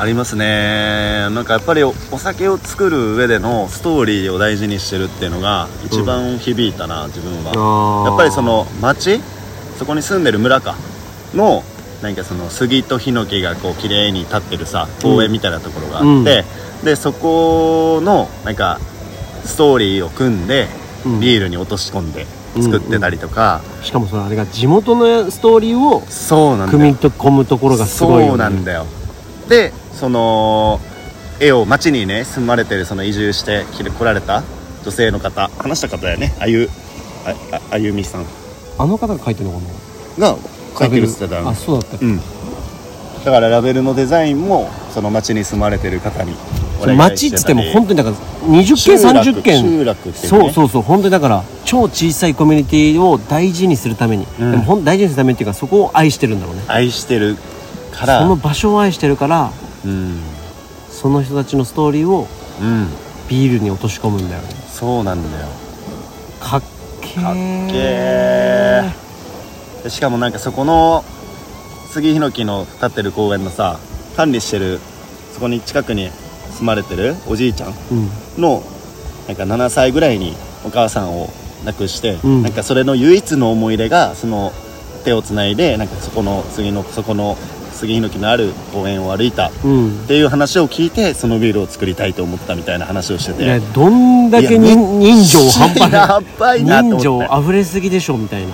[0.00, 1.28] ありますね。
[1.30, 8.06] なんかやっぱりおお酒を作る上でのストーリーを大事にしてるっていうのが一番響いたな、自分は。
[8.08, 9.20] やっぱりその町
[9.78, 10.74] そこに住んでる村か？
[11.34, 11.62] の
[12.00, 16.44] なんかその杉とヒノキがこう綺麗に立ってるさ公園みたいなところがあって、
[16.82, 18.80] でそこのなんか
[19.44, 20.66] ストーリーを組んで
[21.04, 21.20] うん。
[21.20, 22.26] ビールに落とし込んで
[22.60, 26.00] 作ってたりとか、しかもそれあれが地元のストーリーを
[26.70, 28.86] 組み込むところがすごいよ、ね、そうなんだよ。
[29.48, 30.80] でその
[31.40, 34.42] 絵を町にね住まれてるその移住して来来られた
[34.84, 35.48] 女性の方。
[35.58, 36.34] 話した方やね。
[36.40, 36.68] あゆ
[37.26, 38.24] あああゆみさん。
[38.78, 39.66] あの方が書いてるのか
[40.18, 40.30] な？
[40.32, 40.36] が
[40.78, 41.98] 書いてるって言ってたあそうだった。
[42.04, 42.18] うん。
[42.18, 42.22] だ
[43.30, 46.34] からラベルのデザインもその町に住まれてる方に
[46.96, 50.28] 町っつっても本当にだから20集軒落30軒集落ってね。
[50.28, 50.82] そうそうそう。
[50.82, 54.50] 本当にだから超小さいコミュニティを大事にするために、うん。
[54.52, 56.62] でもほん大事にするためにっていうかそこを愛してるんだろうね。
[56.68, 57.36] 愛してる
[57.92, 58.20] から。
[58.20, 59.69] その場所を愛してるからうん
[60.90, 62.26] その人たちのストーリーを
[62.60, 62.88] うん。
[63.28, 64.48] ビールに落とし込むんだよね。
[64.68, 65.46] そうなんだよ。
[66.40, 66.62] かっ
[67.00, 67.22] けー。
[67.22, 69.82] かっけー。
[69.84, 71.04] でしかもなんかそこの
[71.90, 73.78] 杉ヒノキの立ってる公園のさ
[74.16, 74.80] 管理してる
[75.32, 76.10] そこに近くに
[76.50, 78.10] 住まれてるおじいちゃんうん。
[78.42, 78.62] の
[79.28, 80.34] なんか7歳ぐらいに
[80.66, 81.30] お母さんを
[81.64, 82.42] 亡くして、うん。
[82.42, 84.52] なんかそれの唯一の思い出がその
[85.04, 87.36] 手をつないでなんかそこの杉のそこの
[87.80, 90.06] 杉ヒノキのある公園を歩いたっうん。
[90.06, 93.44] ていう話を聞いてそのビールを作りたいと思ったみたいな話をしてて。
[93.44, 95.90] いやどんだけ人情半端
[96.60, 98.48] やない人情溢れすぎでしょみたいな。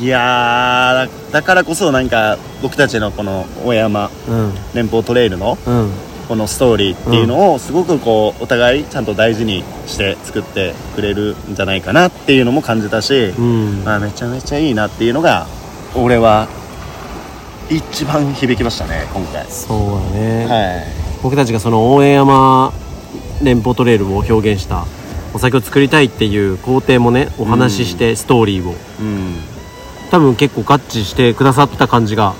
[0.00, 4.52] いやーだからこそなんか僕たちのこの大山うん。
[4.74, 5.90] 連峰トレイルのうん。
[6.28, 13.82] このストーリーっていうのをすごくこうお互いちゃんと大事にして作ってくれるんじゃないかなっていうのも感じたし、うん。
[13.82, 15.46] まあ、めちゃめちゃいいなっていうのが
[15.94, 16.46] 俺は
[17.70, 19.46] 一番響きましたね今回。
[19.50, 19.78] そう
[20.12, 20.86] だね、はい。
[21.22, 22.72] 僕たちがその大江山
[23.42, 24.86] 連峰トレイルを表現した
[25.34, 28.74] お酒を作りたいっていう工程もねお話ししてストーリーを。
[29.00, 29.36] うん。
[30.10, 32.34] 多分結構合致してくださった感じが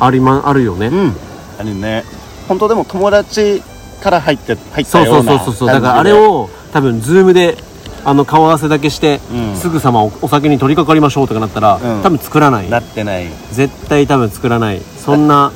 [0.00, 1.16] あり,、まあるよね、うん。
[1.58, 2.04] あれね。
[2.48, 3.62] 本当でも友達
[4.02, 5.68] から入って入ったそうそうようなそうそう。
[5.68, 7.58] だからあれを多分ズームで
[8.04, 9.56] あの顔合わせだけして、うん。
[9.56, 12.02] すぐさまおお酒に取り掛かりましょうとかなったら、うん。
[12.02, 12.70] 多分作らない。
[12.70, 13.28] なってない。
[13.52, 14.80] 絶対多分作らない。
[14.80, 15.52] そんな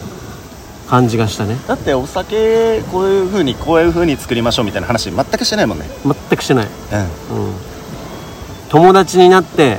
[0.88, 1.56] 感じがしたね。
[1.66, 5.86] だってお酒こういう風にこういう風に作りましょうみたいな話全くしてないもんね。
[6.04, 6.68] 全くしてない、う
[7.34, 7.46] ん。
[7.46, 7.54] うん、
[8.68, 9.78] 友達になって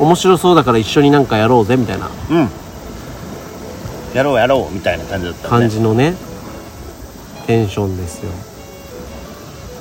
[0.00, 2.08] 面白そうだから一緒になんかやろうぜみたいな。
[2.30, 2.48] うん。
[4.14, 5.60] やろうやろうみたいな感じだったよね。
[5.60, 6.14] 感じのね
[7.46, 8.32] テンションですよ。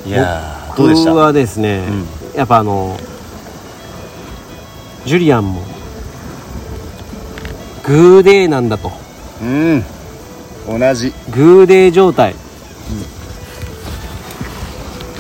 [0.06, 1.10] いやーどうでした？
[1.12, 1.82] 僕はですね、
[2.38, 2.98] やっぱあの
[5.06, 5.62] ジュリアンも
[7.84, 8.92] グーデーなんだと。
[9.42, 9.84] うん。
[10.68, 11.12] 同じ。
[11.32, 12.36] グーデー状態、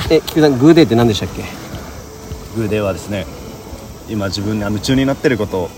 [0.09, 1.43] え菊田さんグーデーって何でしたっけ？
[2.55, 3.25] グーデーはですね
[4.09, 5.69] 今自分が夢中になってることを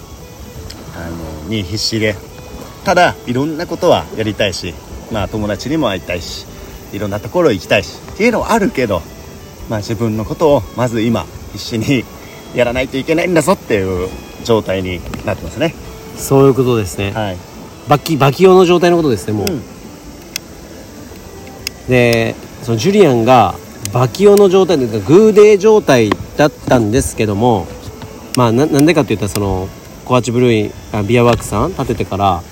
[0.95, 1.10] あ
[1.45, 2.15] のに必死で。
[2.84, 4.73] ただいろんなことはやりたいし
[5.12, 6.45] まあ友達にも会いたいし
[6.91, 9.02] いろんなところ行きたいしっていうのはあるけど
[9.69, 12.03] まあ自分のことをまず今必死に
[12.55, 14.10] やらないといけないんだぞっていう
[14.43, 15.75] 状態になってますね。
[16.17, 17.12] そういうことですね。
[17.12, 17.38] はい。
[17.88, 19.62] バキバキ用の状態のことですねもう、うん。
[21.88, 23.55] でそのジュリアンが
[23.93, 27.67] バキオの状態でグーデー状態だったんですけども
[28.36, 29.67] まあななんでかって言ったらその
[30.05, 32.43] コアチブルーイあビアワークさん立ててから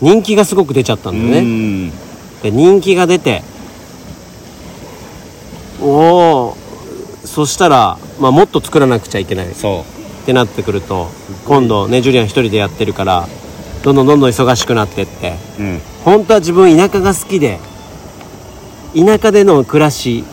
[0.00, 1.90] 人気がすごく出ちゃったんだよね、うん。
[2.42, 3.42] で人気が出て
[5.82, 6.56] おお
[7.24, 9.50] そしたら、まあ、もっと作らなくちゃいけない。
[9.50, 9.84] っそ
[10.26, 11.08] てなってくると
[11.46, 13.26] 今度ねジュリアン一人でやってるから
[13.82, 15.36] どんどんどんどん忙しくなってって。
[15.58, 15.80] ううん。
[16.04, 17.58] 本当は自分田舎が好きで
[18.94, 20.24] 田舎での暮らし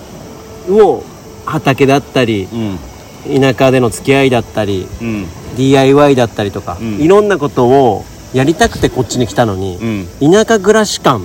[0.69, 1.03] を
[1.45, 3.41] 畑だったりうん。
[3.41, 5.25] 田舎での付き合いだったりうん。
[5.55, 6.99] DIY だったりとか、うん。
[6.99, 9.77] いろんなことをやりたくてこっちに来たのに
[10.21, 10.31] う、ん。
[10.31, 11.21] 田舎暮らし感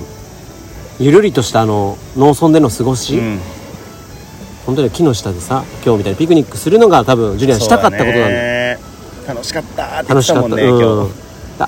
[0.99, 3.39] ゆるりとしたあの農村での過ごし、うん
[4.65, 8.79] 本当に木の下でさ今日みたいにピクニックするのが多分ジュリアンしたかったことなんだよ。
[9.27, 10.43] 楽しかったって言って楽しかった。
[10.43, 11.07] たもんね今うん。
[11.07, 11.13] 日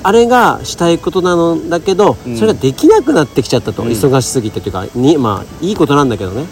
[0.04, 2.36] あれがしたいことなのだけど、うん。
[2.38, 3.90] それができなくなってきちゃったと、うん。
[3.90, 6.46] 忙しすぎてというかにまあいいことなんだけどね。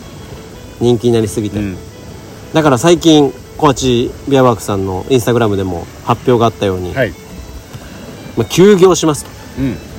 [0.80, 1.78] 人気になりすぎて、うん。
[2.54, 7.14] だから最近コアチビアワークさんのインスタグラムでも発表があったように、はい。
[8.36, 9.30] まあ、休業しますと。
[9.60, 9.93] うん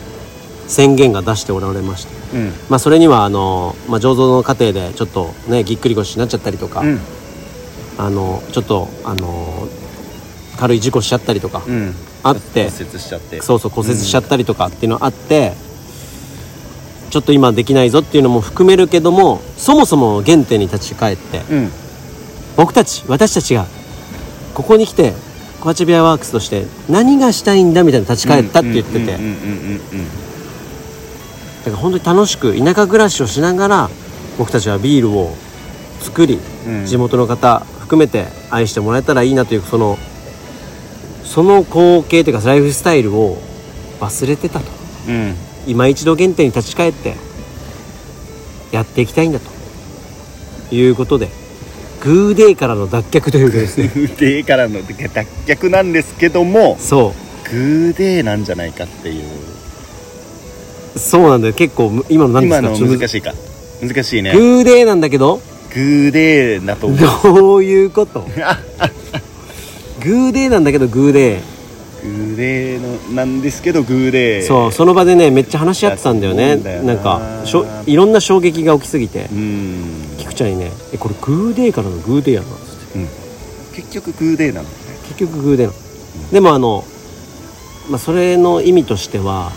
[0.66, 2.53] 宣言が出しておられまして、うん。
[2.68, 7.00] まあ、それにはあの、まあ、醸造の過程でちょっとねぎっくり腰になっちゃったりとか、うん。
[7.98, 9.68] あのちょっとあの
[10.59, 11.94] 軽い事故しちゃったりとかうん。
[12.22, 13.42] あって、骨折しちゃって。
[13.42, 15.53] そうそう骨折しちゃったりとかっていうのあって、
[17.11, 21.70] ちょっと今できないぞっていうのも含めるけどもそもそも原点に立ち返ってうん。
[22.57, 23.66] 僕たち私たちが
[24.55, 25.12] ここに来て
[25.61, 29.18] コアチビアワークスとして何がしたいんだみたいな立ち返ったって言ってて、
[31.70, 33.90] から本当に楽しく田舎暮らしをしながら
[34.38, 35.35] 僕たちはビールを
[36.00, 36.87] 作り、うん。
[36.87, 39.98] 地元の方含めて愛してもらえたらいいなというその
[41.24, 43.38] その光景というかライフスタイルを
[44.00, 44.66] 忘れてたと。
[45.09, 45.14] うん。
[45.14, 45.35] うん
[45.66, 47.14] 今一度原点に立ち返って
[48.70, 49.55] やっていきたいんだと。
[50.70, 51.29] いうことで
[52.03, 53.88] グーデーからの脱却というかですね。
[53.88, 54.92] グーデーからの脱
[55.46, 57.14] 却なんですけどもそ
[57.46, 57.50] う。
[57.50, 59.24] グーデーなんじゃないかっていう
[60.97, 61.55] そうなんだよ。
[61.55, 63.33] 結構む今の何です今のかちょっと難しいか。
[63.83, 64.33] 難しいね。
[64.33, 65.41] グーデーなんだけど。
[65.75, 66.99] グーデーだと思う。
[67.35, 68.21] どういうこと？
[70.03, 71.41] グーデーなんだけどグーデ
[72.03, 72.81] グーデー
[73.11, 74.43] のなんですけどグーデー。
[74.45, 76.57] ーそうその場でねめっちゃ話し合ってたんだよね。
[76.59, 76.95] だよな。
[76.95, 79.29] なんかしょいろんな衝撃が起きすぎて。
[79.33, 79.85] うん。
[80.19, 82.55] 菊ちゃんにね「えこれグーデーからのグーデーやな」つっ
[82.93, 82.99] て。
[82.99, 83.09] うん。
[83.75, 84.75] 結局グーデーなのね。
[85.09, 85.79] 結局グーデーなの。
[86.33, 86.85] でもあの、
[87.91, 89.51] まあ、それの意味としては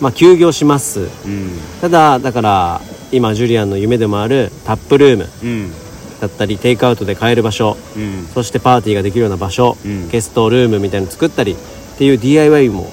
[0.00, 1.00] まあ休業します。
[1.00, 1.58] うん。
[1.80, 2.80] ただだから
[3.12, 5.72] 今ジュリアンの夢でもあるタップルームうん。
[6.20, 8.26] だったりテイクアウトで買える場所うん。
[8.34, 10.08] そしてパーティーができるような場所、うん。
[10.08, 11.56] ゲストルームみたいなの作ったりっ
[11.98, 12.90] ていう DIY も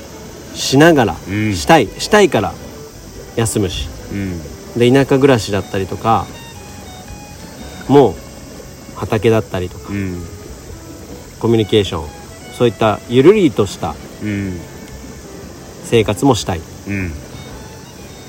[0.53, 1.55] しながら、うん。
[1.55, 2.53] したいしたいから
[3.35, 3.87] 休むし。
[4.11, 4.41] うん。
[4.77, 6.27] で田舎暮らしだったりとか
[7.87, 8.13] もう
[8.97, 10.21] 畑だったりとかうん。
[11.39, 12.07] コミュニケーション
[12.57, 14.59] そういったゆるりとしたうん。
[15.85, 17.11] 生活もしたいうん。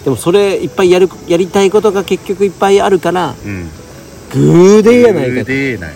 [0.04, 3.68] でもそれいっぱいやるやりたいことが結局いっぱいあるからうん。
[4.32, 5.92] グーデーやないグーかとデーなよ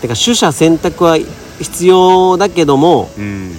[0.00, 1.18] てか取捨選択は
[1.60, 3.54] 必要だけどもうん。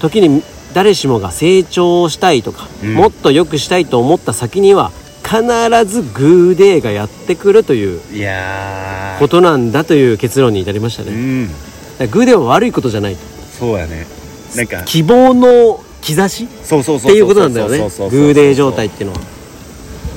[0.00, 0.42] 時に
[0.74, 2.94] 誰しもが成長したいとか、うん。
[2.94, 4.90] もっと良くしたいと思った先には
[5.22, 5.40] 必
[5.86, 8.00] ずグーデーがやってくるという
[9.18, 11.48] ことなんだという結論に至りましたね、うん。
[11.98, 13.20] らグーデーは悪いことじゃないと。
[13.58, 14.06] そうやね。
[14.56, 14.82] なんか。
[14.82, 16.46] 希望の兆し？
[16.62, 17.78] そうそうそうっていうことなんだよね。
[17.78, 19.20] グーデー状態っていうのは。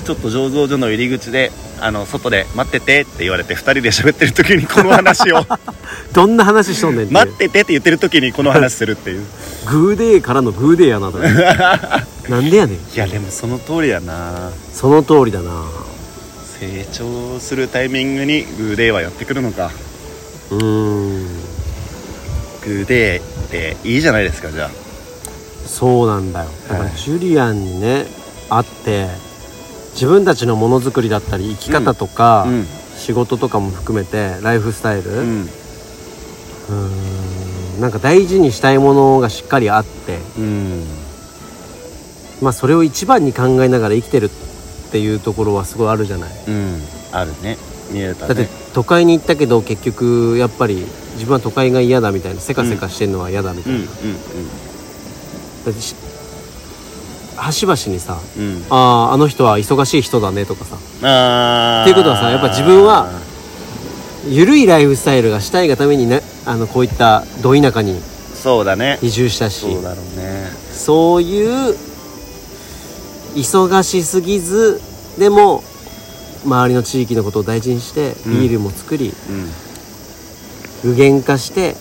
[0.06, 5.46] ちょっと醸造所の入り口であの外で待っててって言われて2人で喋ってる時にこの話を。
[6.14, 9.26] どんな話しとんねんって待っててって言ってる時にこの話するっていう。
[9.66, 11.18] グーデーからのグーデーやなと。
[12.30, 12.76] なんでやねん。
[12.76, 14.52] いやでもその通りやな。
[14.74, 15.66] その通りだな。
[16.60, 19.72] 成長するタイミングにグーデーはやってくるのか。
[20.52, 21.28] うーん。
[22.66, 24.87] グーデーっていいじゃないですかじゃあ
[25.68, 26.50] そうなんだよ。
[26.68, 28.06] だからはいジュリアンにね
[28.50, 29.08] 会って
[29.94, 32.66] 自分たちのものづくりだったり生き方とか、うん。
[32.98, 36.74] 仕事とかも含めてライフスタイル、ううんー
[37.78, 37.82] ん。
[37.82, 40.20] なんか大事にしたいものがしっかりあって。
[40.38, 40.84] うん。
[42.42, 44.30] まあそれを一番に考えながら生きてるっ
[44.92, 46.30] ていうところはすごいあるじゃない。
[46.48, 46.82] うん。
[47.12, 47.58] あるね。
[47.92, 54.67] 見えただってね都会に行ったけど結局やっぱり自分は都会が嫌だみたいなせかせかしてるのは嫌だみたいな、うんうんだってし
[57.36, 58.44] 端々にさうん。
[58.44, 58.76] うんあ
[59.10, 60.76] ああの人は忙しい人だねとかさ。
[60.76, 63.12] っていうことはさやっぱ自分は
[64.28, 68.00] 緩いライフスタイルがしたいがためにねあのこういったど田舎に
[68.34, 69.00] そうだね。
[69.02, 69.62] 移住したし。
[69.62, 70.50] そうだろうね。
[70.72, 71.76] そういう
[73.36, 74.82] 忙しすぎず
[75.18, 75.64] でも
[76.46, 78.40] 周りの地域のことを大事にしてうん。
[78.40, 79.14] ビールも作り、
[80.84, 80.96] うん。
[80.96, 81.76] 具現化して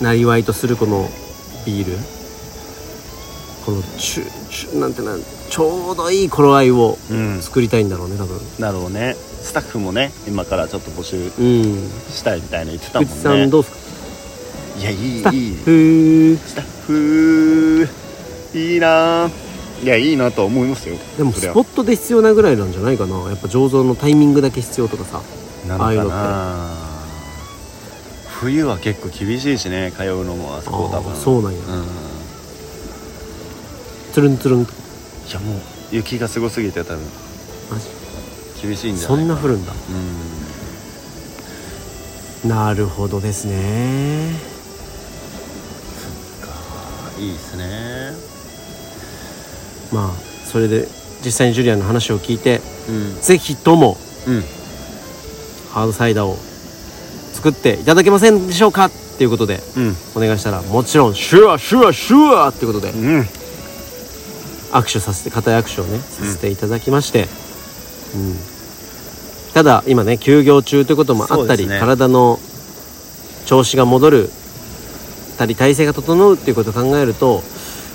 [0.00, 0.04] うん。
[0.04, 1.08] なりわいとするこの
[1.64, 1.96] ビール
[3.64, 7.40] このちゅちゅなんてなんちょうどいい頃合いをうん。
[7.40, 8.38] 作りたいんだろうね多分。
[8.58, 9.14] なるほどね。
[9.14, 11.90] スタッフもね今からちょっと募集うん。
[12.10, 13.76] したいみたいな言ってたもん菊ね池さんどうすか？
[14.80, 17.88] いやいいスタッフスタッフ
[18.58, 19.30] いいな
[19.82, 20.96] いやいいなとは思いますよ。
[21.16, 23.16] でもスポットで必要なぐらいなんじゃないかな。
[23.28, 25.20] やっぱ醸造のタイミングだけ必要とかさ。
[25.68, 26.83] ああいうのかな
[28.44, 31.16] 冬は結構厳しいしね通うのもあそこ多分。
[31.16, 31.58] そうなんや。
[31.60, 31.86] うん。
[34.12, 34.74] つるんつるんとい
[35.32, 36.98] やもう雪がすごすぎて多分。
[37.70, 37.88] マジ？
[38.62, 39.22] 厳しいんじゃそな。
[39.22, 39.72] いんな降るんだ。
[42.44, 42.50] うん。
[42.50, 44.30] なるほどですね。
[46.42, 46.48] か。
[47.18, 48.12] いいですね。
[49.90, 50.12] まあ
[50.46, 50.86] それで
[51.24, 53.20] 実際にジュリアンの話を聞いてうん。
[53.22, 54.42] ぜひともうん。
[55.70, 56.36] ハードサイダーを
[57.44, 59.96] 作っていただけませんでしょうかっていうことでうん。
[60.16, 63.20] お願いしたらもちろんシュアシュアシュアっていうことでうん。
[64.72, 67.28] 握手させて固い握手をねさせていただきまして、
[68.16, 68.34] うん。
[69.52, 71.78] ただ今ね休業中ということもあったり、ね。
[71.78, 72.40] 体の
[73.44, 74.30] 調子が戻る
[75.36, 77.42] たり体勢が整うっていうことを考えると、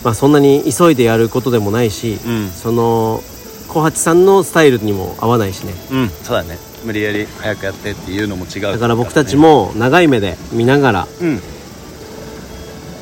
[0.03, 2.49] まあ、そんなに急いでやることでもないし、うん。
[2.49, 3.23] その
[3.67, 5.73] 小八さんのスタイルにも合わないしね。
[5.91, 6.09] うん。
[6.09, 11.39] そうだね無理やり早くやってっていうのも違うだから僕たちも長い目で見ながらうん。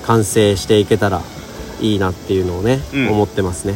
[0.05, 1.21] 完成していけたら
[1.81, 3.09] いいなっていうのをね、うん。
[3.09, 3.75] 思ってますね。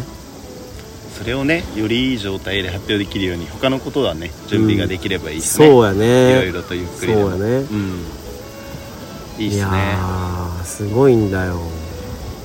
[1.18, 7.46] それをねよりいい状態で発表できるように他のことはね準備ができればいいですね、そうやいろいねろとゆっくりそうやね。
[7.58, 8.06] うん。
[9.38, 9.58] いいっすね。
[9.58, 11.60] いやーすごいんだよ。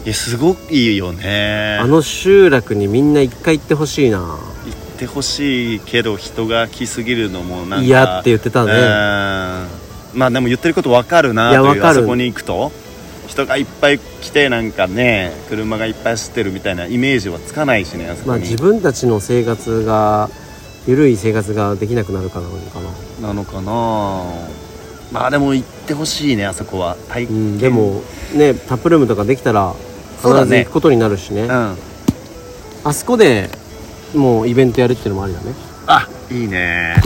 [0.04, 1.78] いやすごくいいよね。
[1.80, 4.18] あの集落にみんな一回行ってほしいな。
[4.18, 4.38] 行
[4.97, 8.72] ってほしいけど人が来すぎるのもなんか嫌って言ってたね。
[8.72, 10.18] うん。
[10.18, 12.72] まあでも言ってることわかるないやわかるというあそこに行くと。
[13.28, 20.30] 人がいっぱい来てなんかね車がいっぱい走ってるみたいなイメージはつかないしねあそこに、まあ自分たちの生活が
[20.86, 22.80] 緩い生活ができなくなるからなのか
[23.20, 23.28] な。
[23.28, 24.49] なのかな。
[25.12, 26.97] まあでも行ってほしいねあそこは。
[27.09, 28.03] 体う験んでも
[28.34, 29.74] ねタップルームとかできたら
[30.22, 31.42] 必ず行くことになるしね。
[31.42, 31.76] うん。
[32.84, 33.51] あそこで
[34.16, 35.54] もうイベントやるっていうのもありだね。
[35.86, 36.96] あいいね。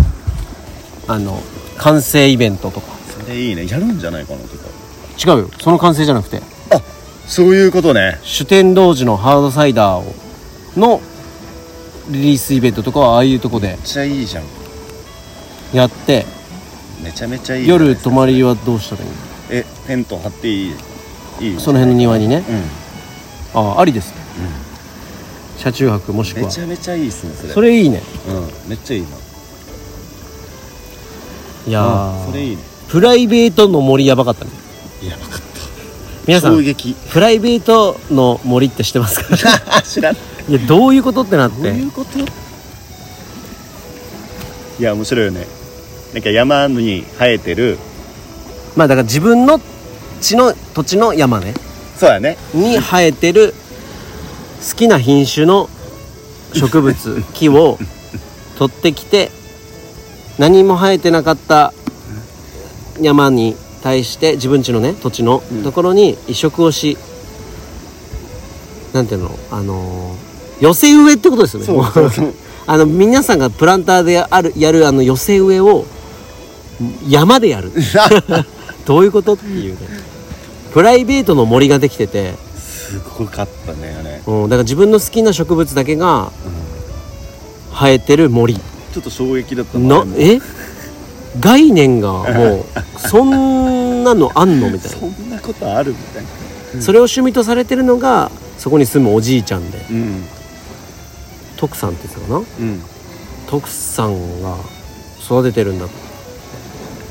[1.09, 1.43] あの
[1.77, 2.87] 完成イベントとか。
[3.23, 3.67] それいいね。
[3.67, 4.65] やるんじゃないかなとか。
[5.19, 5.51] 違うよ。
[5.61, 6.41] その完成じゃなくて。
[7.27, 8.19] そういうことね。
[8.23, 10.15] 主天童寺のハードサイダーを
[10.77, 11.01] の
[12.09, 14.45] リリースイベントとかはああいうとこでめっちゃいいじゃん。
[15.73, 16.27] やって
[17.03, 17.69] めちゃめちゃいい。
[17.69, 19.11] 夜泊まりはどうしたらいい
[19.51, 20.75] えテント張っていい？
[21.41, 22.45] いいその辺の庭にね。
[23.55, 23.61] うん。
[23.61, 24.21] ああありですね
[25.63, 27.53] 車中泊もしくめはちゃめちゃいいっすねそれ。
[27.53, 28.03] それいいね。
[28.29, 29.09] うんめっちゃいいな。
[31.67, 32.27] いやー。
[32.27, 32.63] それいいね。
[32.89, 34.51] プライベートの森やばかったね。
[35.03, 35.41] やばかっ
[36.27, 36.95] 皆さんた衝撃。
[37.13, 39.37] プライベートの森って知ってますか？
[39.83, 40.15] 知らん。
[40.15, 40.19] い
[40.53, 42.19] やどういうことってなっどうていうこと？
[42.19, 42.25] い
[44.83, 45.47] や面白いよね。
[46.15, 47.79] なんか山に生えてる。
[48.77, 49.61] まあだから自分の
[50.21, 51.55] 地の土地の山ね。
[51.97, 52.37] そうやね。
[52.55, 53.55] に生えてる
[54.69, 55.69] 好きな品種の
[56.55, 57.79] 植物木を
[58.59, 59.31] 取ってきて
[60.39, 61.73] 何も生えてなかった
[63.01, 66.99] 山に対して自分家のね土地のうんところに移植をし、
[68.93, 70.31] なんていうのあのー
[70.61, 71.67] 寄せ植えってことですよね。
[71.67, 72.35] そうそうそう。
[72.67, 75.87] あの皆さんがプランターであるやるあの寄せ植えを
[77.09, 77.73] 山でやる。
[78.85, 79.79] どういうことっていうね。
[80.73, 82.35] プライベートの森ができてて、
[82.91, 86.31] すごかったねあれ、うん、だから自分の好きな植物だけがうん
[87.73, 88.57] 生えてる森。
[88.57, 90.39] ちょっと衝撃だったなえ？
[91.39, 92.65] 概念がもう
[92.99, 96.29] そんなのあんのみたい そんなことあるみたいな。
[96.75, 99.87] なそれを趣味とされてるのがそこに住むおじいちゃんで。
[99.91, 100.25] うん。
[101.57, 102.39] 徳さんって言ってたかな？
[102.39, 102.83] うん。
[103.47, 104.57] 徳さんが
[105.25, 105.87] 育ててるんだ。
[105.87, 105.93] と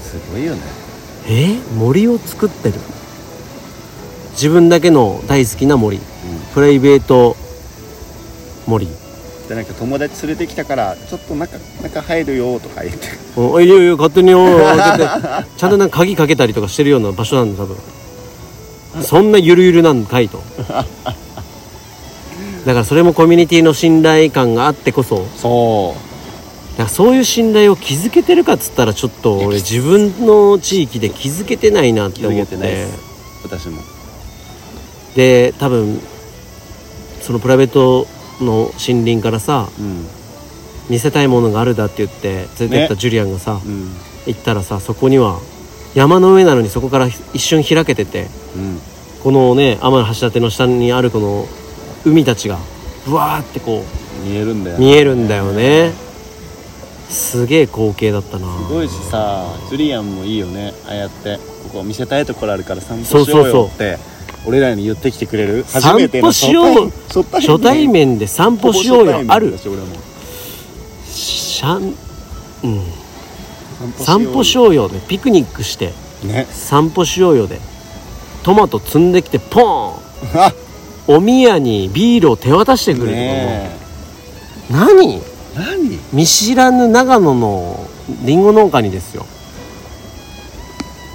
[0.03, 0.61] すごいよね。
[1.27, 1.57] え？
[1.77, 2.75] 森を作ってる
[4.39, 5.99] 自分だけの大好きな森。
[6.53, 7.35] プライベート
[8.65, 8.87] 森。
[9.49, 13.07] でなんか友達連れてきたからちょっと中中入るよとか言って。
[13.35, 15.09] おいいよいいよ勝手によ開けて
[15.57, 17.75] ちゃんとなんか鍵かけたりとかしてるような場所なんだ多分。
[19.03, 20.41] そんなゆるゆるなんかいと。
[22.65, 25.25] だからそれもコミュニティの信頼感があってこそ。
[25.35, 25.95] そ
[26.77, 32.45] だからそういう信頼を築けてるかっつったらちょっと俺自分の地域で築けてないなって思って。
[32.45, 32.93] 築けてないです。
[33.43, 33.81] 私も
[35.16, 35.99] で多分
[37.22, 38.07] そのプライベート
[38.41, 40.05] の森林からさうん。
[40.89, 43.91] 見せたいものがあるだって言って連れてったジュリアンがさ、うん。
[44.26, 45.39] 行ったらさそこには
[45.93, 48.80] 山の上なのにそこから一瞬開けててうん。
[49.24, 51.45] このね天橋立の下にあるこの
[52.05, 52.57] 海たちが
[53.05, 53.84] ブワーってこ
[54.24, 55.91] 見えるんだよう見えるんだよね。
[57.10, 58.47] すげえ光景だったな。
[58.68, 60.74] すごいしさジュリアンもいいよね。
[60.88, 63.62] ああやってここ見せたいところあるから散歩しようそうそうそう。
[63.64, 63.97] よって
[64.45, 65.63] 俺らに言ってきてくれる？
[65.67, 69.23] 散歩初めてのしよう初対初対面で散歩しようよ。
[69.27, 69.53] ある。
[71.05, 71.93] しゃん
[72.63, 72.81] うん。
[73.97, 74.69] 散歩しよよ。
[74.71, 75.93] うよでピクニックして。
[76.23, 76.47] うね。
[76.51, 77.59] 散歩しようよで。
[78.43, 79.99] トマト積んできてポーン。
[80.41, 80.53] あ。
[81.07, 83.71] おみやにビールを手渡してくれるね
[84.69, 84.91] とかも。
[84.93, 85.21] う何え。
[85.55, 85.99] 何？
[86.13, 87.87] 見知らぬ長野の
[88.23, 89.25] りんご農家にですよ。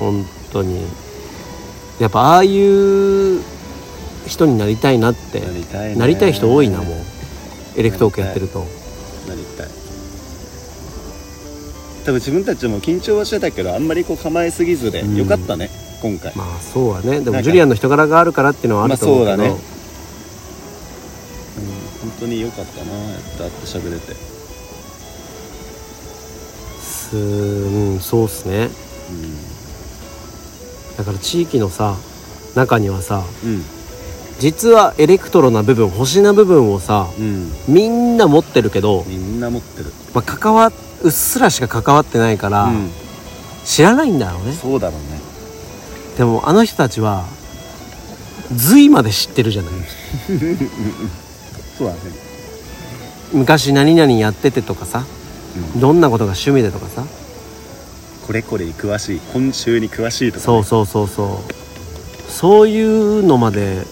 [0.00, 0.84] 本当に
[2.00, 3.40] やっぱああいう
[4.26, 5.40] 人になりたいなって。
[5.40, 5.96] なりたいね。
[5.96, 6.96] なりたい人多いなもう。
[7.76, 8.60] エレクトークやってると。
[8.60, 9.68] なりたい。
[12.04, 15.16] 多分自分たちも緊張はしてたけどあんまりこう構えすぎずでうん。
[15.16, 15.70] よかったね、
[16.02, 16.32] 今回。
[16.36, 17.20] まあそうはね。
[17.20, 19.60] でもジュリアンの人柄があるからっていうのはあると思うけど、まあそうだね。
[19.60, 19.74] うん
[22.04, 24.14] 本当によかったなやって会って喋れて。
[26.82, 28.68] すうんそうっすね
[30.96, 31.96] だから地域のさ
[32.54, 33.62] 中にはさうん。
[34.38, 37.52] 実はエレクトロな部分星な部分をさうん。
[37.68, 39.92] みんな持ってるけど、みんな持ってる。
[40.12, 40.72] まあ、関わ
[41.02, 42.90] うっすらしか関わってないから、うん。
[43.64, 44.52] 知らないんだろうね。
[44.52, 45.20] そうだろうね。
[46.18, 47.24] でもあの人たちは
[48.52, 49.72] 髄まで知ってるじゃない。
[51.78, 52.00] そうだね。
[53.32, 55.04] 昔何々やっててとかさ
[55.74, 55.80] うん。
[55.80, 57.04] どんなことが趣味でとかさ
[58.26, 62.30] これこれに詳しい昆虫に詳しいとか、ね、そうそうそうそう。
[62.30, 63.84] そういうのまでう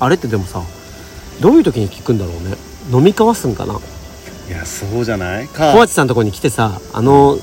[0.00, 0.62] あれってでもさ
[1.40, 2.56] どういう時に聞くんだろうね。
[2.90, 3.74] 飲み交わすんかな。
[3.74, 5.48] いやそうじゃない？
[5.48, 5.72] か。
[5.72, 7.36] 小町さんのとこに来てさあの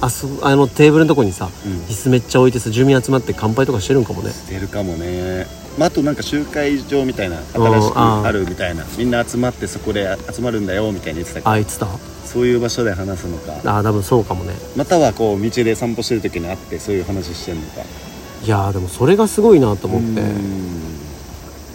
[0.00, 1.72] あそあのテーブルのとこにさうん。
[1.84, 4.30] 椅子めっちゃ置いてさ住民集まって乾杯とかしてるんかもね。
[4.30, 5.46] してるかもね、
[5.78, 8.84] まあ、あとなんか集会場みたいな新しくあるみたいな。
[8.98, 11.50] みんな集まってそこで集まるんだよみたいに言ってたけど。
[11.50, 11.88] あいつだ
[12.26, 13.78] そういう場所で話すのか。
[13.78, 14.54] あ多分そうかもね。
[14.76, 17.82] またはこう道で散歩してる時に会ってそういう話してんのか。
[18.44, 20.20] いやーでもそれがすごいなと思って。
[20.20, 20.92] うん。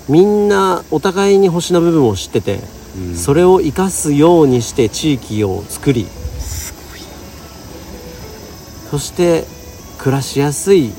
[0.09, 2.59] みんなお互いに星の部分を知ってて
[2.97, 3.15] うん。
[3.15, 6.05] それを生かすようにして地域を作り
[6.39, 6.99] すごい。
[8.91, 9.45] そして
[9.97, 10.91] 暮らしやすい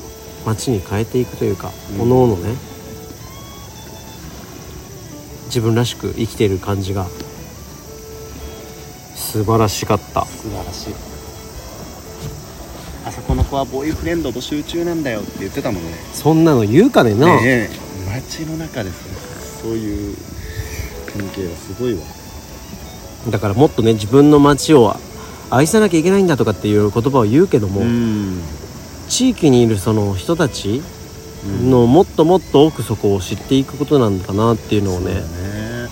[0.45, 2.01] 街に変えていくというか、うん。
[2.01, 2.55] おのおのね
[5.49, 7.07] 自分らしく生きている感じが
[9.15, 10.25] 素晴らしかった。
[10.25, 10.93] 素晴らしい。
[13.05, 15.91] あそこの子はボーイフレンド募集中なんだよって言ってたもんね。
[16.13, 17.69] そんなの言うかねな、ねえ。
[18.07, 19.19] 街の中ですね。
[19.61, 20.15] そういう
[21.11, 22.01] 関係はすごいわ。
[23.29, 24.95] だからもっとね自分の街を
[25.49, 28.39] 愛さなきゃいけないんだとかっていう言葉を言うけども、ん。
[29.09, 30.83] 地域にいるその人たち
[31.45, 35.21] のもっともっと奥底を知っていくことなんだなっていうのをねね。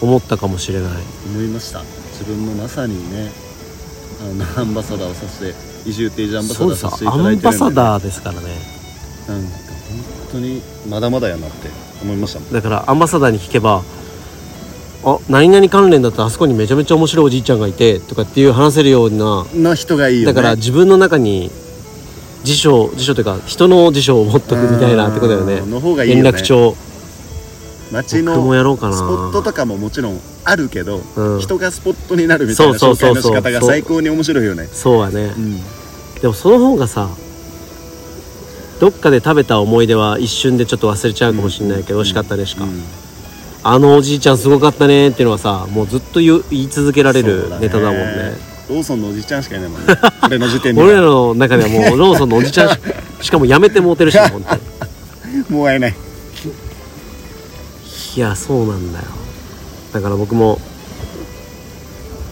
[0.02, 0.92] 思ったかもしれない。
[1.34, 1.82] 思いました。
[2.12, 3.32] 自分もまさにね
[4.22, 7.42] あのアンバサダーをさせて移住定時アンバサダーさせていアただいてるんで。
[7.42, 8.48] ンバサダーですからね。
[9.28, 9.50] なんか
[10.30, 11.70] 本当にまだまだやなって
[12.02, 13.84] 思いましただからアンバサダーに聞けば
[15.04, 20.34] あ何々関連だとあそこにめちゃめちゃ面白いおじいちゃんがいてとかっていう話せるようなな人がいいよね。
[20.34, 21.52] だから自分の中に
[22.48, 25.56] 辞書辞書というか人の辞書を持っとくみたいなってことだよね。
[25.56, 26.24] うんの方がいいよね。
[26.24, 26.76] 連絡帳。
[27.92, 28.96] 街の僕もやろうかな。
[28.96, 31.40] スポットとかももちろんあるけど、うん。
[31.40, 34.68] 人がスポットになるみたいなそう紹介の仕方が最高に面白いよね。
[34.72, 35.34] そうはね。
[35.38, 35.62] うん。
[36.22, 37.10] でもその方がさ
[38.80, 42.84] どっかで食べた思い出は一瞬でちょっと忘れちゃうかもしれないけど、美味しかったねしか、うん。
[43.64, 48.34] あのおじいちゃんすごかったねっていうのはさもうずっと言い続けられるネタだもんね
[48.70, 49.96] ローソンのおじちゃんしかいないもんね。
[50.24, 50.88] 俺の時点では。
[50.88, 52.78] 俺らの中ではもうローソンのおじちゃんし
[53.22, 54.62] しかもやめてもうてるし本当に
[55.50, 55.96] もう会えない。
[58.16, 59.06] いやそうなんだよ。
[59.94, 60.60] だから僕も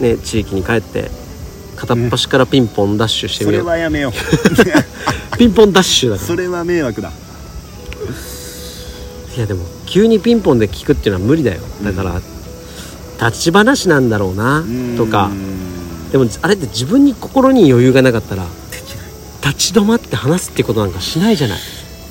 [0.01, 1.09] ね地域に帰って
[1.77, 4.13] 片っ端からピンポンダッシュしてそれみよう、はやめよう。
[5.37, 6.27] ピンポンダッシュだから。
[6.27, 7.11] それは迷惑だ。
[9.37, 11.61] いやでも急にピンポンで聞くっていうのは無理だよ。
[11.83, 12.21] だから、
[13.29, 14.63] 立ち話なんだろうな
[14.97, 15.25] とか。
[15.25, 15.64] うん
[16.15, 19.07] でもあれって自分に心に余裕がなかったらできない。
[19.53, 21.59] 立ち止まって話すってことなんかしないじゃない。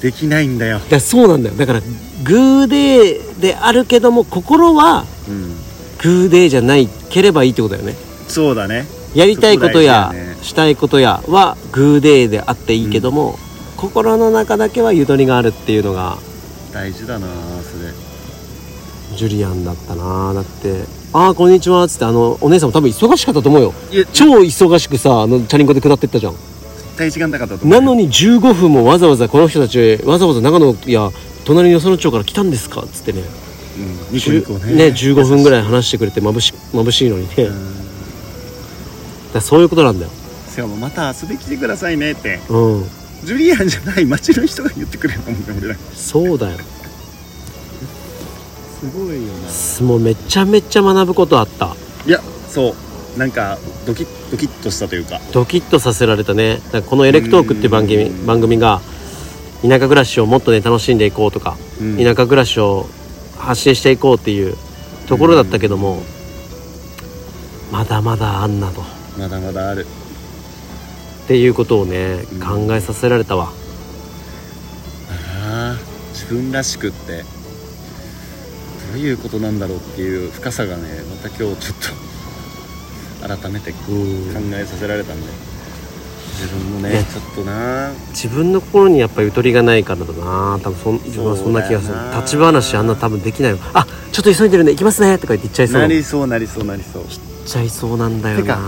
[0.03, 0.79] できないんだよ。
[0.91, 1.81] だそうなんだよだから
[2.23, 5.57] グーデーであるけども心はうん。
[6.03, 7.97] グーデーじゃないければいいってことだよね。
[8.29, 8.85] そうだね。
[9.15, 10.37] やりたいことやね。
[10.43, 13.39] したいことやはグーデーであっていいけども、
[13.79, 16.19] 心の中だけはゆとりがあるっていうのが
[16.75, 19.17] 大事だなそれ。
[19.17, 20.85] ジュリアンだったなだって
[21.17, 23.75] 「ああこんにちは」っつってあのお姉さんも多分忙しかったと思うよ。
[24.13, 26.33] 超忙しくさあのチャリンコで下ってったじゃん。
[26.33, 31.11] 絶対時間なかったと思うなのに15分もわざわざこの人たちわざわざ長野や
[31.45, 33.23] 隣のよその町から来たんですかっつってね。
[34.11, 37.59] うんニコニコねね15分ぐらい話してくれて眩し眩しいのにね、だかうん。
[39.35, 40.11] らそういうことなんだよ。
[40.51, 42.41] しかもまた遊び来てくださいねって。
[42.49, 42.85] うん。
[43.25, 45.77] ジュリアンじゃない町の人が言ってくれるもんね俺ら。
[45.95, 46.59] そうだよ
[48.91, 51.75] すごいよなもうめちゃめちゃ学ぶことあった。
[52.07, 53.19] いやそう。
[53.19, 55.21] なんかドキッドキッとしたというか。
[55.33, 56.61] ドキッとさせられたね。
[56.87, 58.27] この「エレクトーク」っていう番組うん。
[58.27, 58.81] 番組が
[59.63, 61.97] 田舎暮らしをもっとね楽しんでいこうとか、うん。
[61.97, 62.87] 田舎暮らしを
[63.39, 64.57] 発信していこうっていう
[65.07, 66.03] ところだったけども、
[67.73, 68.83] まだまだあんなと。
[69.19, 69.87] まだまだある。
[71.25, 72.67] っていうことをね、うん。
[72.67, 73.53] 考えさせられたわ。
[75.47, 75.77] ああ
[76.13, 77.23] 自分らしくって。
[77.23, 77.29] ど
[78.95, 81.79] ういうことなんだろうっていう深さがねまた今日ちょっ
[83.29, 85.55] と改めて考うんえさせられたんで。
[86.35, 87.05] 自分もねね。
[87.05, 87.93] ちょっとな。
[88.11, 90.59] 自分の心にやっぱゆとりがないからだな。
[90.63, 91.95] 多分そん自分はそんな気がする。
[92.17, 93.53] 立ち話あんな多分できない。
[93.53, 95.17] よあちょっと急いでるんで行きますね。
[95.19, 95.83] とか言って言っちゃいそう。
[95.83, 97.05] なりそうなりそうなりそう。
[97.47, 98.59] ちゃいそうなんだよな。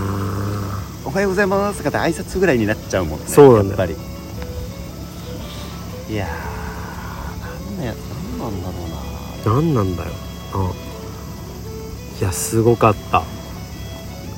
[1.03, 3.25] おはようございますとかって挨拶ぐらいになっちゃうもんね。
[3.27, 3.79] そうなんだよ。
[3.79, 4.03] やっぱ
[6.07, 6.13] り。
[6.13, 6.27] いや
[9.45, 10.11] 何なんだよ。
[10.53, 10.71] あ
[12.19, 13.23] いやすごかった。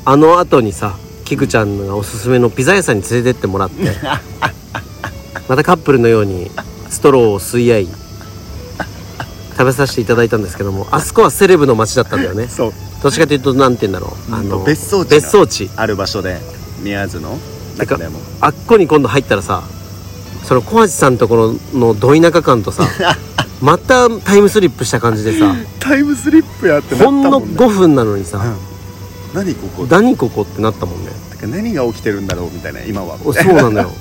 [0.06, 0.96] あの後にさ
[1.26, 3.92] キクちゃんがおすすめのピザ屋さんに連れてってもらって
[5.48, 6.50] またカップルのように
[6.90, 7.88] ストローを吸い合い
[9.52, 12.48] 食べさせていただいたんですけどもあそこはセレブの街だったんだよね。
[12.50, 12.74] そう。
[13.04, 14.34] どっちかというと何て言うんだろう。
[14.34, 15.70] あの別荘地が別荘地。
[15.76, 16.42] ある場所で
[16.82, 17.38] 宮津の
[17.78, 18.20] 中でも。
[18.42, 19.64] あっこに今度入ったらさ
[20.44, 22.88] その小橋さんところのど田舎感とさ
[23.62, 28.70] またタイムスリップした感じでさタイムスリップやってなったほんのもんね5分なのにさ、うん。
[29.34, 29.86] 何ここ？
[29.90, 31.12] 何ここってなったもんね。
[31.42, 33.18] 何が起きてるんだろうみたいな今は。
[33.24, 33.92] おそうなのよ。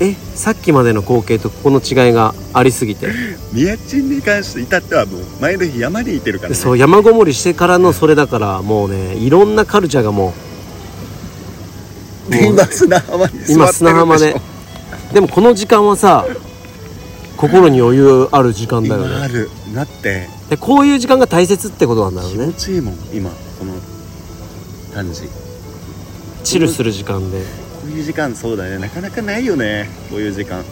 [0.00, 3.08] えさっきまでの光景とここの違いがありすぎて。
[3.52, 6.54] 宮地に関して至ってはもう前の日山にいてるからね。
[6.56, 10.32] そう山ごもりしてからのそれだからもうねいろんなカルチャーがも
[12.30, 14.40] うもう今砂浜に今砂浜で。
[15.12, 16.24] でもこの時間はさ
[17.42, 19.08] 心に余裕ある時間だよね。
[19.08, 19.50] 今ある。
[19.74, 20.28] なって。
[20.48, 23.74] でこういう時間が大切ってことなんだろう気ね持ちいいもん今この
[24.94, 25.28] 感じこ
[26.44, 27.42] チルする時間で。
[27.84, 28.78] ういう時間そうだね。
[28.78, 29.90] なかなかないよね。
[30.08, 30.62] こういう時間。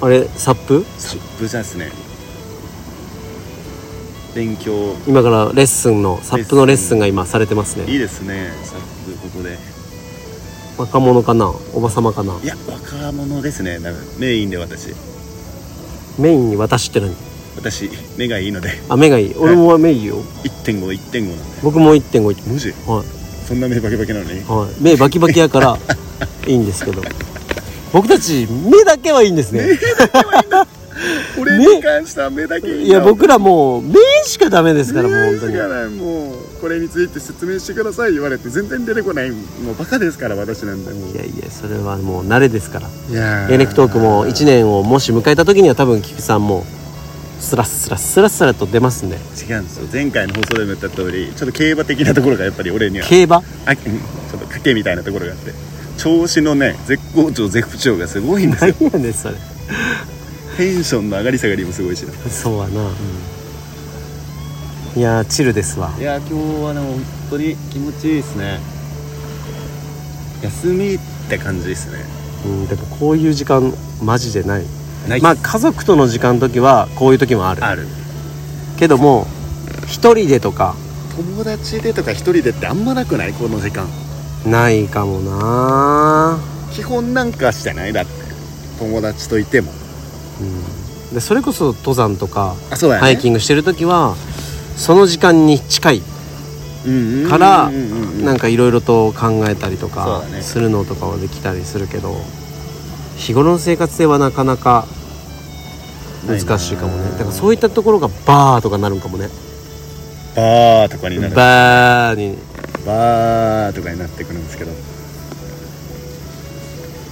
[0.00, 0.24] あれ？
[0.34, 0.82] サップ？
[0.96, 1.92] サップじゃですね。
[4.34, 4.96] 勉強。
[5.06, 7.84] 今からレッスンのサップのレッスンが今されてますね。
[7.92, 8.50] いいですね。
[8.64, 8.80] サッ
[9.14, 9.58] プここで
[10.78, 11.52] 若者かな？
[11.74, 12.34] おばさまかな？
[12.42, 13.78] いや若者ですね。
[13.78, 14.94] なんかメインで私。
[16.18, 17.14] メインに私って何？
[17.56, 18.70] 私目がいいので。
[18.88, 19.34] あ目がいい？
[19.36, 20.16] 俺も目いいよ。
[20.44, 21.44] 1.51.5なんで。
[21.62, 22.70] 僕も1.5マジ？
[22.86, 23.46] はい。
[23.46, 24.40] そんな目バキバキなのに？
[24.44, 25.76] はい、目バキバキやから
[26.46, 27.02] いいんですけど。
[27.92, 29.78] 僕たち目だけはいいんですね
[31.38, 33.94] 俺に関しては目だけいいいや僕らもう目
[34.24, 35.56] しかダメですからもう本当に。
[35.56, 35.88] がない。
[35.88, 39.36] もうこれについて説明してください言われて全然出てこないも
[39.72, 41.10] うバカですから私なんでもう。
[41.10, 42.88] いやいやそれはもう慣れですから。
[43.10, 46.64] いやエレクトークも1年をもし迎えた時には多分菊さんも
[47.40, 49.16] スラスラスラスラと出ますんで。
[49.16, 49.88] 違うんですよ。
[49.92, 53.36] 前回の放送でも言った通りちょっと競馬的なところがやっぱり俺には競馬？
[53.36, 53.40] あ
[53.70, 53.76] うん。
[53.76, 55.52] ちょっと賭けみたいなところがあって。
[55.98, 58.74] 調子のね絶好調絶不調がすごいんですよ。
[58.80, 59.34] 何やねんそれ
[60.56, 62.02] テンションの上がり下がりもすごいし。
[62.02, 62.90] なそうはな、
[64.96, 65.90] いやーチルですわ。
[65.98, 68.60] いや今日はね本当に気持ちいいですね。
[70.42, 70.98] 休みっ
[71.28, 72.04] て感じですね。
[72.44, 73.72] うんでもこういう時間
[74.02, 74.64] マジでない。
[75.08, 77.64] ないまあ家族との時間の時はこういう時もある。
[77.64, 77.86] ある。
[78.78, 79.26] けども
[79.86, 80.74] 一人でとか
[81.16, 83.32] 友達でとか一人でってあんまなくない？
[83.32, 83.86] この時間。
[84.44, 86.38] ないかもな
[86.72, 87.92] 基本なんかしてない？
[87.92, 88.10] だって
[88.78, 89.70] 友達といても
[90.42, 91.14] うん。
[91.14, 94.16] でそれこそ登山とかあそうだハイキングしてる時は
[94.76, 96.02] その時間に近い
[96.84, 102.16] グからなんかいろいろと考えたりとかするのとかはできたりするけど
[103.16, 104.86] 日頃の生活ではなかなか
[106.26, 107.10] 難しいかもね。
[107.12, 109.28] だからそういったところがバーとかなるんかもね。
[110.36, 111.34] バーとかになる。
[111.34, 112.38] バーに。
[112.86, 114.72] バーとかになってくるんですけど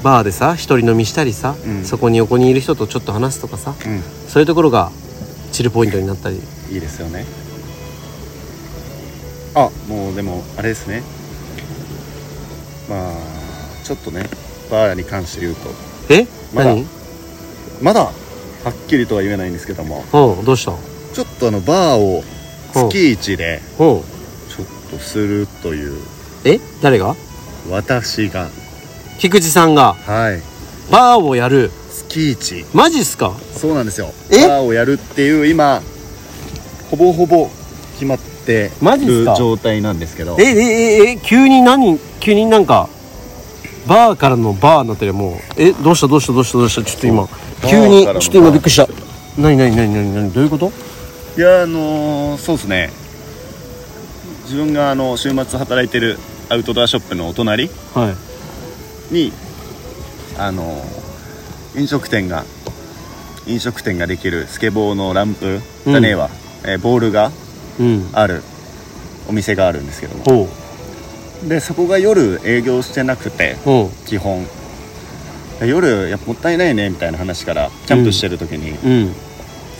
[0.03, 1.85] バーでさ一人飲みしたりさ、うん。
[1.85, 4.03] そこに横にいる人とちょっと話すとかさうん。
[4.29, 4.91] そういうところが
[5.53, 6.37] チルポイントになったり。
[6.71, 7.27] いいですよね。
[9.55, 11.03] あもうでもあれですね。
[12.89, 13.15] まあ
[13.85, 14.25] ちょっとね
[14.71, 15.69] バーに関して言うと。
[16.09, 16.27] え？
[16.55, 16.75] まだ？
[16.75, 16.87] 何？
[17.83, 18.05] まだ？
[18.05, 18.13] は
[18.71, 20.05] っきりとは言えないんですけども。
[20.13, 20.73] うんどうした？
[21.13, 22.23] ちょっとあのバーを
[22.73, 23.83] 月一でう。
[23.83, 24.01] ん
[24.49, 26.01] ちょっとするという。
[26.45, 26.61] え？
[26.81, 27.17] 誰が？
[27.69, 28.49] 私が
[29.21, 30.43] 菊池さんがはい。
[30.91, 31.71] バーをやる。
[31.91, 33.33] 月一マジっすか？
[33.53, 34.13] そうなんですよ。
[34.31, 34.49] え？
[34.49, 35.81] バーをやるっていう今
[36.91, 37.49] ほぼほぼ
[37.93, 39.37] 決まってマジっするか？
[39.37, 40.37] 状態なんですけど。
[40.41, 42.89] ええええ急に何急になんか
[43.87, 46.83] バーからのバーになってるよもうえどうしたどうしたどうしたどうした？
[46.83, 47.35] ちょっと今そ
[47.67, 48.89] う急にバーからのちょっと今びっくりした。
[49.39, 50.33] 何何何何何？
[50.33, 50.73] どういうこと？
[51.37, 52.91] いやあのーそうですね。
[54.45, 56.19] 自分があの週末働いてる
[56.49, 58.30] アウトドアショップのお隣はい
[59.11, 59.33] に
[60.39, 61.01] あのー
[61.77, 62.45] 飲食店が
[63.47, 66.29] 飲食店ができるスケボーのランプじゃねえわ、
[66.65, 67.31] えーボールが
[67.79, 68.09] うん。
[68.13, 68.43] ある
[69.29, 70.17] お店があるんですけど。
[70.33, 70.49] も
[71.49, 74.45] でそこが夜営業してなくてほ基本。
[75.61, 79.15] で夜やっぱもったいないねみたいな話からキャンプしてる時に、ううん。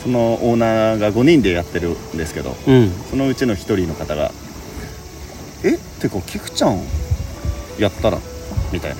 [0.03, 2.91] そのオーナーが5人でやってるんですけどうん。
[3.09, 4.31] そのうちの1人の方が
[5.63, 6.81] 「えってかキクちゃん
[7.77, 8.17] やったら?」
[8.71, 8.95] みたいな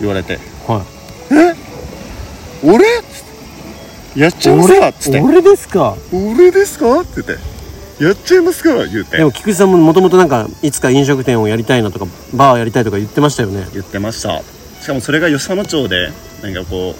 [0.00, 0.38] 言われて。
[0.66, 0.84] は
[2.62, 5.18] 「俺?」っつって「やっちゃいますか?」っつって。
[5.18, 7.38] い俺ですか「俺ですか?」って言って
[8.04, 9.16] 「やっちゃいますか?」言うて。
[9.18, 13.66] でも菊池さんももともとなんかいつか飲食店をやりたいなとかバーやりたいとか言ってましたよね。
[13.72, 14.42] 言ってました。
[14.82, 16.10] しかもそれが与謝野町で
[16.42, 16.94] なんかこ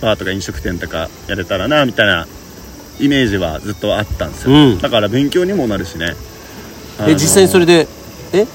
[0.00, 2.26] うバーとか飲食店とかやれたらなみたいな
[3.00, 4.78] イメージはずっとあったんですよ、うん。
[4.78, 6.14] だから勉強にもなるしね。
[7.00, 7.86] え実際にそれで
[8.32, 8.46] でえ？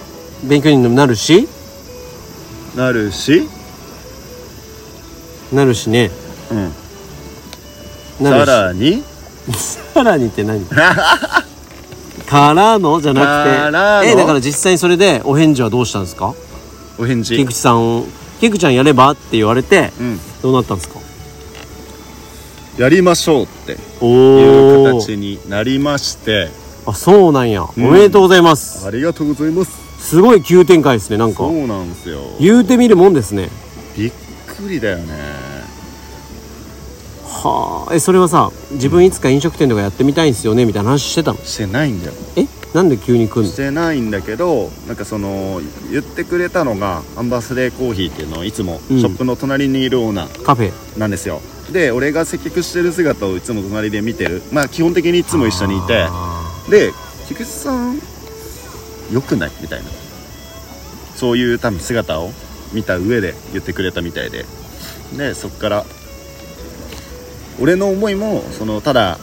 [0.44, 1.48] 勉強にもなるし？
[2.76, 3.48] なるし、
[5.52, 6.10] なるしね。
[6.52, 6.54] う
[8.24, 8.46] ん、なるし。
[8.46, 9.04] さらに？
[9.94, 10.66] さらにって何？
[12.26, 13.28] からのじゃなか
[13.72, 14.02] らの？
[14.02, 16.34] くてえだから実際にそれでお返事はどうしたんですか？
[16.98, 17.36] お返事？
[17.36, 18.06] 菊池さん
[18.40, 20.20] 菊ちゃんやればって言われてうん。
[20.42, 21.00] どうなったんですか？
[22.78, 26.50] やりましょうっておいうお形になりまして。
[26.88, 27.86] あそうなんや、うん。
[27.88, 28.88] おめでとうございます。
[28.88, 31.38] ありがとうございますすごい急展開ですねなんか。
[31.38, 32.20] そうなんですよ。
[32.40, 33.50] 言うてみるもんですね。
[33.96, 34.12] びっ
[34.48, 35.14] くりだよね。
[37.24, 37.96] はあ。
[37.96, 41.40] えそれはさ自分いつか飲食店とかやってみたいんですよねみたいな話してたの？
[41.40, 42.14] してないんだよ。
[42.36, 42.48] え？
[42.74, 43.50] なんで急に来んの？
[43.50, 49.06] してないんだけどなんかその言ってくれたのがアンバースデーコーヒーっていうのをいつもシうん。
[49.06, 50.44] ョップの隣にいるオーナー。
[50.44, 51.00] カフェ。
[51.00, 51.42] なんですよ、
[51.72, 54.42] で俺が接客してる姿をいつも隣で見てる。
[54.52, 56.06] まあ基本的にいつも一緒にいて。
[56.10, 56.92] あで
[57.28, 58.00] 菊池さん
[59.12, 59.52] よくない？
[59.62, 59.90] みたいな。
[61.16, 62.32] そういう多分姿を
[62.74, 64.46] 見た上で言ってくれたみたいで。
[65.18, 65.86] でそっから
[67.60, 69.20] 俺の思いもそのただ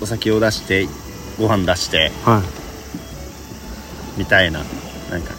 [0.00, 0.86] お酒を出して
[1.38, 2.42] ご飯出してーはい。
[4.18, 4.60] みたいな
[5.10, 5.34] なんか、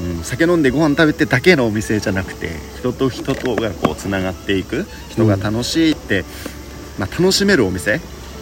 [0.00, 4.86] うん、酒飲んでご飯食べてだけのお店じゃなくて人と人とがこうつながっていく。
[5.10, 6.24] 人が楽しいって、
[6.98, 8.00] まあ、楽しめるお店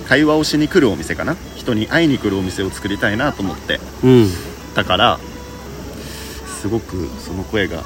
[0.09, 1.37] 会話をしに来るお店かな？
[1.57, 3.81] 人に会いに来るお店を作りたいなと思って。
[4.05, 4.31] うん。
[4.75, 5.19] だから
[6.61, 7.83] すごくその声が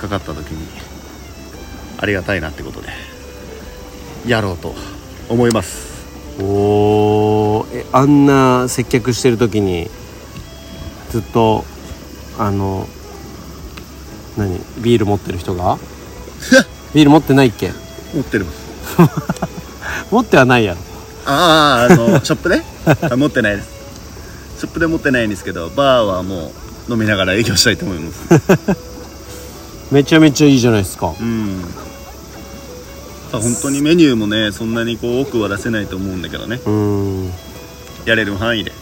[0.00, 0.66] かかった時に
[1.98, 2.88] ありがたいなってことで
[4.26, 4.74] やろうと
[5.28, 6.06] 思います。
[6.42, 7.78] おー。
[7.80, 9.88] えあんな接客してる時に
[11.10, 11.64] ずっと
[12.38, 12.88] あの
[14.36, 15.78] 何ビール持ってる人が？
[16.94, 17.70] ビール持ってないっけ？
[18.14, 18.46] 持ってる。
[20.10, 20.80] 持ってはないやろ
[21.26, 22.62] あああのショップで
[23.10, 23.68] あ持ってないです。
[24.58, 26.52] ショップで持ってないんですけどバーはも
[26.88, 28.18] う飲みながら営業したいと思います。
[29.92, 31.12] めちゃめちゃいいじゃないですか。
[31.20, 31.64] うん。
[33.32, 36.60] 本当にメニューもねそんなにこう多くは出せないと思うんだけどね。
[36.66, 37.32] うん。
[38.04, 38.72] やれる範囲で。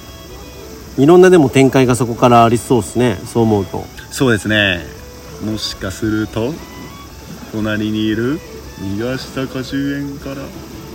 [0.99, 3.87] いろんなでも展開がそこからありそうですねそう思うと。
[4.11, 4.85] そうですね。
[5.45, 6.53] もしかすると
[7.53, 8.41] 隣にいる
[8.81, 10.37] 宮下果樹園から。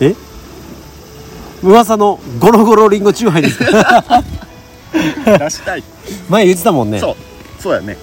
[0.01, 0.15] え？
[1.65, 3.57] 噂のゴロゴロリンゴチューハイです。
[3.59, 4.23] か
[5.39, 5.83] 出したい。
[6.29, 6.99] 前言ってたもんね。
[6.99, 7.15] そう。
[7.61, 7.97] そうやね。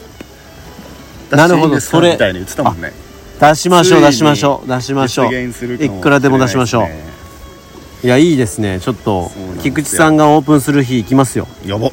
[1.31, 1.81] なるほど。
[1.81, 2.93] それみたいに言ってたもんね。
[3.41, 5.35] 出しましょう出しましょう出しましょう。
[5.35, 6.83] いくらでも出しましょ
[8.03, 8.07] う。
[8.07, 8.81] いやいいですね。
[8.81, 9.31] ちょっと
[9.63, 11.47] 菊池さんがオープンする日行きますよ。
[11.65, 11.91] やば。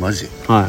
[0.00, 0.28] マジ？
[0.48, 0.68] は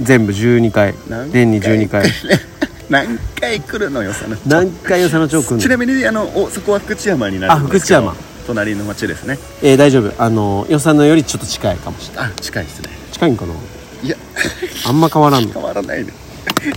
[0.00, 0.04] い。
[0.04, 0.94] 全部12回。
[1.08, 2.08] 何年に12回。
[2.90, 5.62] 何回来るのよその何回与謝野町来んの？
[5.62, 8.00] ちなみにあのおそこは福知山になるんですけど。
[8.00, 9.38] あ福知山隣の町ですね。
[9.62, 10.22] えー、大丈夫。
[10.22, 12.30] あの与謝野よりちょっと近いかもしれない。
[12.30, 12.90] あ近いですね。
[13.12, 13.54] 近いんかな？
[14.02, 14.16] いや。
[14.86, 15.48] あんま変わらんの？
[15.48, 16.12] い 変わらないね。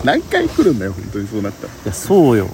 [0.03, 1.74] 何回来るんだよ本当にそうなったら。
[1.86, 2.49] やそうよ。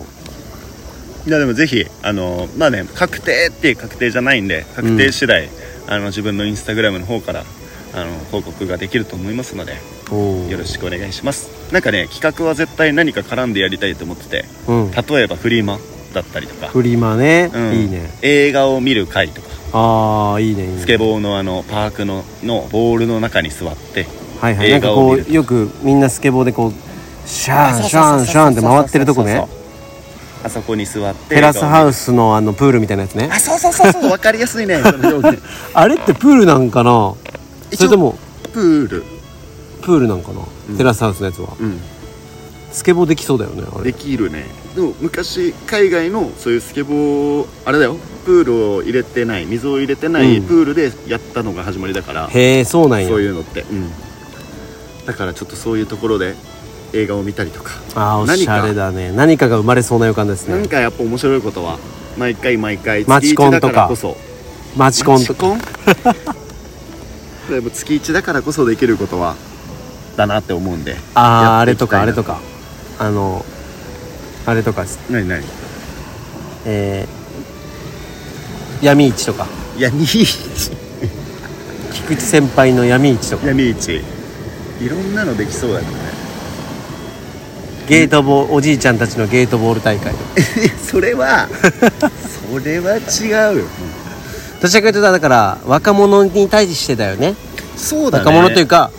[1.25, 5.47] いやでもぜひあのまあね確定っていう確定じゃないんで確定次第、
[5.87, 7.45] あの自分のインスタグラムの方から
[7.93, 9.77] あの報告ができると思いますので
[10.11, 11.49] およろしくお願いします。
[11.71, 14.91] なんかね企画は絶対何か絡んでやりたいと思っててうん。
[14.91, 15.79] 例えばフリマ
[16.13, 17.73] だったりとか、フリマね、うん。
[17.73, 18.09] いいね。
[18.21, 19.47] 映画を見る会とか。
[19.75, 20.79] ああいいねいいね。
[20.79, 24.05] スケボーのあのパークののボールの中に座って
[24.39, 24.71] はいはい。
[24.71, 26.73] 映画を見るこうよくみんなスケボーでこう
[27.27, 29.47] シャーンシャーンシャーンって回ってるとこね。
[30.43, 33.29] あそこに座ってテラスハウススのあのプールみたいなやつね。
[33.31, 34.01] あそうそうそうそう。
[34.09, 34.77] 分かりやすいね。
[35.73, 37.15] あれってプールなんかな？
[37.73, 38.15] それとも
[38.53, 39.03] プール。
[39.81, 40.77] プールなんかな、うん。
[40.77, 41.47] テラスハウスのやつは。
[41.59, 41.81] うん
[42.73, 43.91] スケボーできそうだよねあれ。
[43.91, 44.45] できるね。
[44.75, 47.95] でも昔海外のそういうスケボーあれだよ。
[48.25, 50.47] プールを入れてない水を入れてないうん。
[50.47, 53.07] プールでやったのが始まりだから、へえそうなんや。
[53.07, 53.63] そういうのって、
[55.05, 56.35] だからちょっとそういうところで
[56.93, 57.73] 映画を見たりとか。
[57.95, 59.11] あーおしゃれだね。
[59.11, 59.49] 何か。
[59.49, 60.55] が生まれそうな予感ですね。
[60.55, 61.77] なんかやっぱ面白いことは
[62.17, 64.17] 毎回毎回マチコンとか月一だからこそ。
[64.75, 65.47] マチコンとか。
[65.47, 69.35] マチコンでも月1だからこそできることは
[70.15, 70.95] だなって思うんで。
[71.13, 72.39] ああやあれとかあれとか
[72.99, 73.45] あの
[74.45, 75.43] あれとか何何？
[76.65, 79.47] えー、闇市とか。
[79.77, 80.71] 闇市。
[81.93, 83.47] 菊池先輩の闇市とか。
[83.47, 84.01] 闇市。
[84.81, 85.97] いろんなのできそうだけどね。
[87.87, 90.25] ゲートボールおじいちゃんたちのゲートボール大会とか。
[90.85, 91.47] それは
[92.49, 93.59] それは違う。
[93.59, 93.65] よ
[94.61, 97.35] どちらかというとだから若者に対してだよね。
[97.75, 98.25] そうだね。
[98.25, 98.91] 若者というか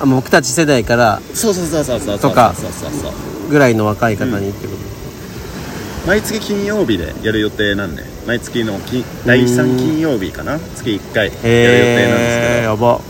[0.00, 2.30] あの僕たち世代からそうそうそうそうそうそう。
[2.30, 3.12] とかそうそうそう
[3.48, 10.58] ぐらいの若い方にってこと、毎月金曜日でやる予定なんで毎月の金第3金曜日かな？
[10.58, 12.96] 月1回やる予定なんですけど、へえやば。
[12.96, 13.00] う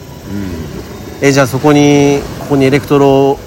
[1.21, 3.39] えじゃあそこにここにエレクトロ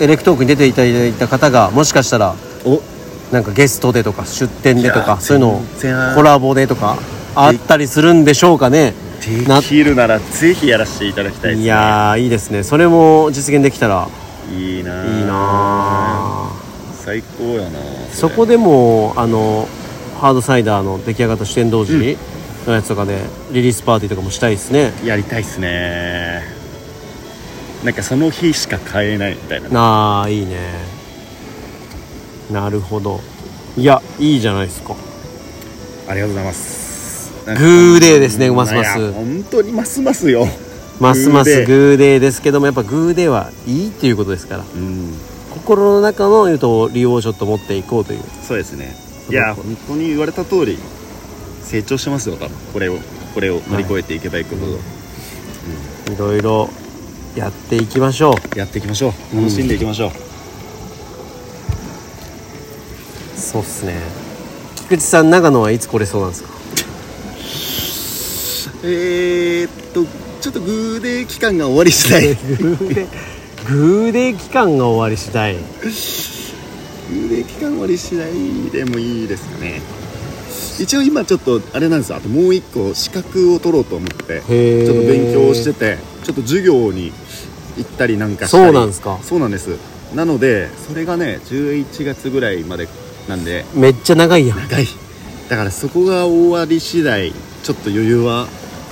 [0.00, 2.82] エレクトークに出ていただいた方がもしかしたらん、お。
[3.32, 5.62] なんかゲストでとか出店でとかそういうの
[6.14, 6.96] コラボでとか
[7.34, 8.92] あったりするんでしょうかね？
[8.92, 11.64] なできるならぜひやらせていただきたいですね。
[11.64, 12.62] いやーいいですね。
[12.62, 14.08] それも実現できたら。
[14.52, 16.52] いいなぁいいなあ
[16.94, 17.80] 最高やな
[18.12, 19.66] そこでもあの
[20.20, 22.16] ハードサイダーの出来上がった主典同時
[22.66, 23.18] のやつとかで
[23.50, 24.92] リリースパーティーとかもしたいですね。
[25.04, 26.42] やりたいっすね。
[27.84, 29.68] なんかその日しか買えないみたいな。
[29.80, 30.56] ああいいね。
[32.50, 33.20] なるほど。
[33.76, 34.94] いやいいじゃないですか。
[36.08, 36.85] ありがとうございます
[37.46, 39.12] グーデーですねますます。
[39.12, 40.46] 本当にますますよ。
[40.98, 42.20] ますますグーデー。
[42.20, 44.64] ですけどもやっぱグーデーはいいっていうことですから。
[44.74, 45.14] うん。
[45.50, 48.20] 心の中のゆと利用をちょっと持っていこうという。
[48.42, 48.96] そうですね。
[49.30, 50.78] いや本当に言われた通り
[51.64, 52.56] 成長してますよ多分。
[52.72, 52.98] これを
[53.34, 54.78] これを乗り越えていけばいくほど、
[56.12, 56.70] いろいろ
[57.34, 58.58] やっていきましょう。
[58.58, 59.36] やっていきましょう。
[59.36, 60.10] 楽しんでいきましょう、
[63.38, 63.94] そうっすね。
[64.76, 66.55] 菊池さん長野はいつ来れそうなんですか？
[68.82, 70.04] えー、っと
[70.40, 72.34] ちょっとグーデー期間が終わり次第。
[72.34, 73.08] ググーデー
[73.68, 75.56] グーデー期間が終わり次第。
[75.56, 75.58] ー
[77.28, 79.80] デー期間終わり次第でもいいですかね。
[80.78, 82.16] 一応今ちょっとあれなんですよ。
[82.16, 87.12] あともう一個資格を取ろうと思ってちょっと勉強しててちょっと授業に
[87.76, 88.64] 行ったりなんかしたり。
[88.64, 89.18] そうなんですか？
[89.22, 89.70] そうなんです。
[90.14, 92.88] なのでそれがね11月ぐらいまで
[93.28, 93.64] なんで。
[93.74, 94.58] めっちゃ長いやん。
[94.58, 94.86] 長い。
[95.48, 98.46] だからそこが終わり次第ちょっと余裕は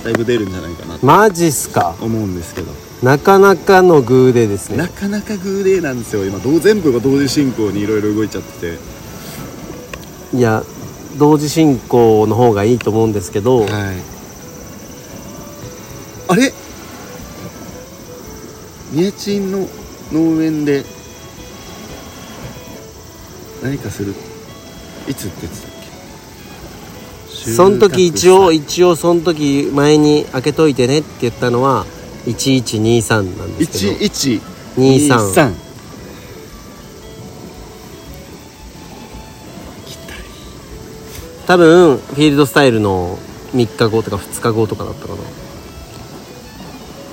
[0.05, 1.95] だいぶ出るんじゃないかなとマジっすか？
[1.99, 2.71] 思うんですけど。
[3.01, 4.77] なかなかのグーデーですね。
[4.77, 6.23] なかなかグーデーなんですよ。
[6.25, 10.37] 今どう全部が同時進行にいろいろ動いちゃってて。
[10.37, 10.63] いや
[11.17, 13.71] 同時進行の方がいいと思うんですけど、はい。
[16.27, 16.53] あれ？
[18.91, 19.67] 宮地の
[20.11, 20.85] 農園で
[23.63, 24.13] 何かする？
[25.07, 25.74] いつって言ってた？
[27.53, 31.85] その時一応一応その時前に開けといてねって言ったのは
[32.25, 34.09] 1123なんですけど。
[34.09, 34.41] 祭
[34.77, 35.65] 23 1123
[41.47, 43.17] 多分フィールドスタイルの
[43.53, 45.19] 3日後とか2日後とかだったかな。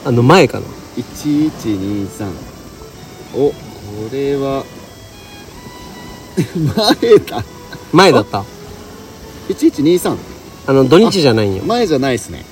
[0.06, 0.66] あの前かな。
[0.96, 2.32] 1123
[3.34, 3.54] おこ
[4.10, 4.64] れは。
[7.02, 7.44] 前だ。
[7.92, 8.44] 前だった
[9.48, 10.16] 1123
[10.66, 12.44] あの土日じゃないんよ前じゃないですね。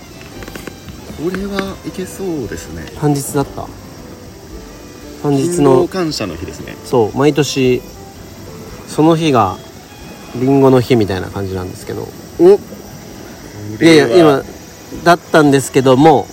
[1.23, 2.91] これはいけそうですね。
[3.01, 3.67] 元日だった。
[5.23, 6.77] 元日勤労の感謝の日ですね。
[6.85, 7.83] そう毎年
[8.89, 9.57] その日が
[10.35, 12.09] りんごの日みたいな感じなんですけど。
[12.41, 14.43] おいやいや今
[15.05, 16.27] だったんですけども。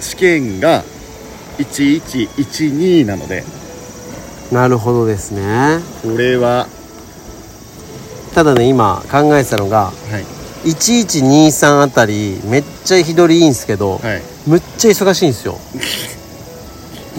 [0.00, 0.84] 試験が
[1.58, 3.42] 1112なので。
[4.52, 5.80] なるほどですね。
[6.02, 6.68] これは
[8.34, 10.38] ただね今考えてたのがはい。
[10.64, 14.22] 1123あたりめっちゃ日取りいいんですけど、はい。
[14.46, 15.56] むっちゃ忙しいんですよ。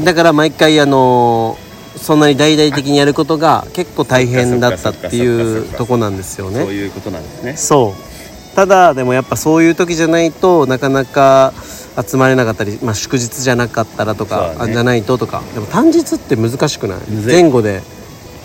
[0.04, 7.58] だから毎回あのーそんなに大々的にやることが結構大変だったっていうとこなんですよそうねいうことなんですね。
[7.58, 8.56] そう。
[8.56, 11.54] ただでもやっぱそういう時じゃないとなかなか
[12.08, 14.56] 集まれなかったり、まあ、祝日じゃなかったらとか、ね。
[14.60, 15.42] あじゃないととか。
[15.54, 17.00] でも単日って難しくない。
[17.26, 17.82] 前後で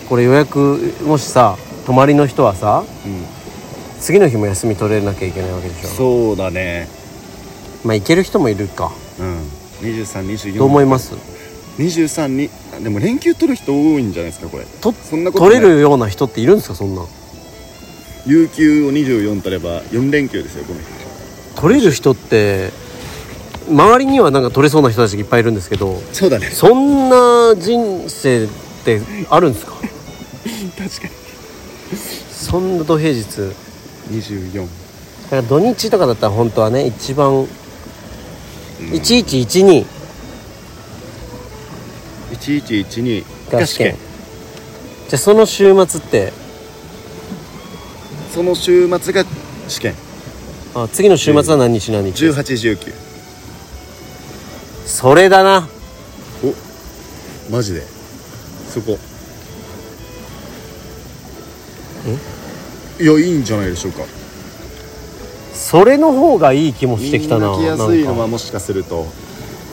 [0.09, 3.25] これ予約もしさ泊まりの人はさうん。
[3.99, 5.87] 次の日も休み取れなきゃいけないわけでしょ。
[5.89, 6.87] そうだね。
[7.83, 8.91] まあ行ける人もいるか。
[9.19, 9.39] うん。
[9.81, 11.13] 2324どう思います
[11.77, 14.65] ？23にあでも連休取る人多いんじゃないですかこれ。
[14.81, 17.01] とそんなこと取れるような人っているんですかそんな。
[17.03, 17.07] ん
[18.25, 20.83] 有給を24取れば4連休ですよごめん
[21.55, 22.71] 取れる人って
[23.69, 26.47] 周りにはなんか取れそうな人たちがいっぱいいるんですけどそうだね。
[26.49, 28.47] そんな人生っ
[28.83, 29.73] てあるんですか？
[30.77, 31.07] 確か
[32.31, 33.53] そんな土平日。
[34.07, 34.61] に24
[35.23, 37.47] だから土日とかだったら本当はね一番
[38.79, 39.83] 1112
[42.29, 43.95] 1112が試験
[45.09, 46.33] じゃあその週末って？
[48.33, 49.23] その週末が
[49.67, 49.95] 試験。
[50.75, 52.93] あ次の週末は何日何日？1819
[54.85, 55.67] それだな。
[57.49, 57.81] マジで。
[58.69, 58.99] そこ
[62.99, 64.03] いやいいんじゃないでしょうか。
[65.53, 69.05] それの方がいい気もしてきたなみんな来やすいのはもしかすると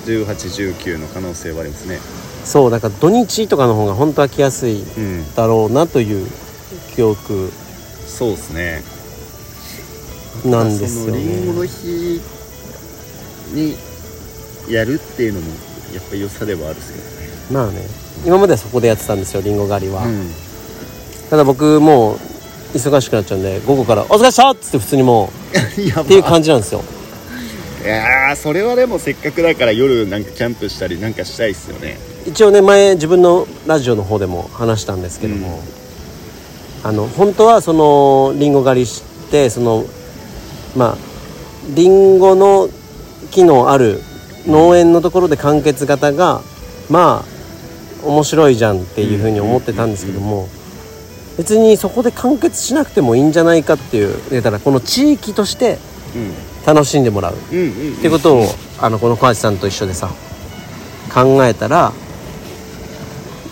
[0.07, 1.99] 1819の可能性はありますね。
[2.45, 5.35] そうだから土日とかの方が本当は来やすいうん。
[5.35, 6.27] だろうなという
[6.95, 7.51] 記憶。
[8.07, 8.83] そうですね。
[10.45, 12.21] なんですよそのリンゴのね日
[13.53, 13.77] に
[14.69, 15.49] やるっていうのも
[15.95, 17.29] やっぱ良さではあるんですけどね。
[17.51, 17.87] まあね。
[18.25, 20.31] 今まではそこでやってたんですよりんご狩りは、うん
[21.33, 22.17] ただ僕もう
[22.77, 25.57] 忙しくなっちゃうんで午後から「お疲れっした!」っつって普通にもう
[26.01, 26.83] っていう感じなんですよ。
[27.83, 31.99] いやーそれはでもせっかくだから夜なんかキャンプしたりなんかしたいっすよね。
[32.27, 35.59] 一応ね前自分のラジオの方でも話したんですけども、
[36.85, 39.87] あの本当はそのリンゴ狩りしてその
[40.77, 40.97] まあ
[41.75, 42.69] リンゴの
[43.31, 44.03] 木のある
[44.47, 46.43] 農園のところで完結型が
[46.91, 47.25] ま
[48.05, 50.47] あ面白いじゃんっていうふうに思ってたんですけども
[51.39, 55.79] 別にそこで完結しなくてもいいんじゃないかっていうだからこの地域として
[56.15, 56.33] うん
[56.65, 57.35] 楽しんでもらう。
[57.35, 58.47] っていうことを
[58.81, 60.09] あのこの小橋さんと一緒でさ
[61.13, 61.93] 考えたら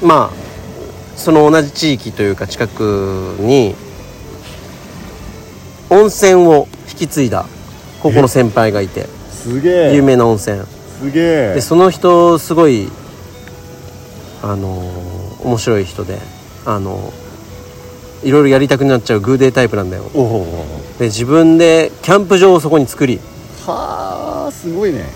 [0.03, 3.75] まあその同じ地域というか近くに
[5.91, 7.47] 温泉を引き継いだ
[8.01, 9.95] ここの先輩がいてすげえ。
[9.95, 10.61] 有名な温泉。
[11.01, 11.55] すげえ。
[11.55, 12.89] でその人すごい
[14.43, 16.19] あのー面白い人で
[16.67, 17.20] あのー
[18.23, 20.05] いろいろやりたくなっちゃうグーデータイプなんだよ。
[20.99, 23.21] で自分でキャンプ場をそこに作り。
[23.67, 25.07] はあすごいね。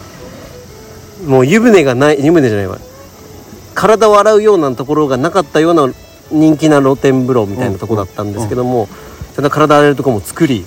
[1.26, 2.78] もう湯船がない湯船じゃないわ。
[3.74, 5.92] 体を洗うようなところがなかったような
[6.30, 8.88] 人気な露天風呂みたいなとこだったんですけども、
[9.36, 10.64] ただ体洗えるところも作り。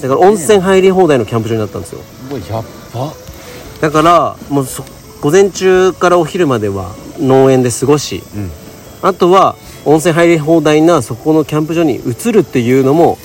[0.00, 2.00] だから温泉入り放題のキャンプ場になったんですよ。
[2.48, 2.64] やっ
[2.94, 3.12] ば
[3.80, 4.84] だからもうそ
[5.20, 8.50] 午前中からお昼までは農園で過ごしうん。
[9.02, 13.18] あとは温泉入り放題なそこのキャンプ場に移るっていうのも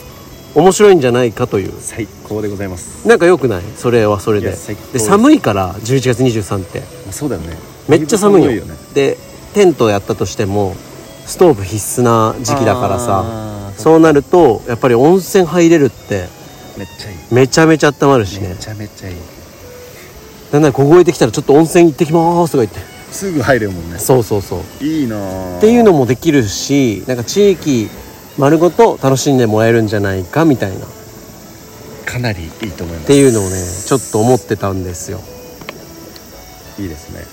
[0.56, 1.74] 面白いんじゃないかという。
[1.80, 3.08] 最高でございます。
[3.08, 3.64] なんかよくない？
[3.76, 4.52] それはそれで。
[4.52, 6.82] で寒いから11月23って。
[7.12, 7.58] そうだよね。
[7.88, 8.52] めっちゃ寒いよ。
[8.52, 8.76] よね。
[8.94, 9.18] で
[9.54, 10.76] テントやったとしても
[11.26, 16.28] ストーブ必須な時期だからさそうなるとやっぱり温泉入れるって
[16.78, 17.18] めっちゃいい。
[17.32, 18.50] めちゃめちゃ温まるしね。
[18.50, 19.16] めちゃめちゃいい。
[20.52, 24.00] だんだん凍えてきたらちょっと温泉行ってきますとか言ってすぐ入れるもんね。
[24.00, 24.84] そうそうそう。
[24.84, 27.90] いいなーっていうのもできるしなんか地域
[28.38, 30.86] 丸ごと楽しんでもらえるんじゃないかみたいな。
[30.86, 30.90] っ
[32.06, 33.08] かなりいいと思います。
[33.08, 33.56] ていうのをね
[33.86, 35.22] ちょっと思ってたんですよ。
[36.80, 37.24] いいですね。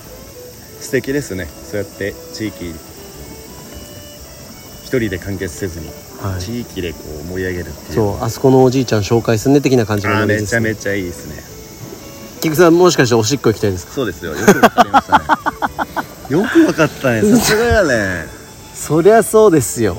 [0.80, 1.46] 素敵ですね。
[1.46, 2.74] そうやって地域
[4.84, 5.86] 一人で完結せずに、
[6.20, 6.40] はい。
[6.40, 7.94] 地域でこう盛り上げるっていう。
[7.94, 11.42] そうあそこのおじいちゃん紹介すんね的な感じのあーノリです、ね、めちゃめちゃいいですね。
[12.40, 13.92] 菊さんもしかしておしっこ行きたいですか？
[13.92, 14.34] そうですよ。
[14.34, 15.24] よくわかりましたね
[16.30, 17.22] よくわかったね。
[17.22, 18.26] さすがやね。
[18.72, 19.96] そりゃそうですよ。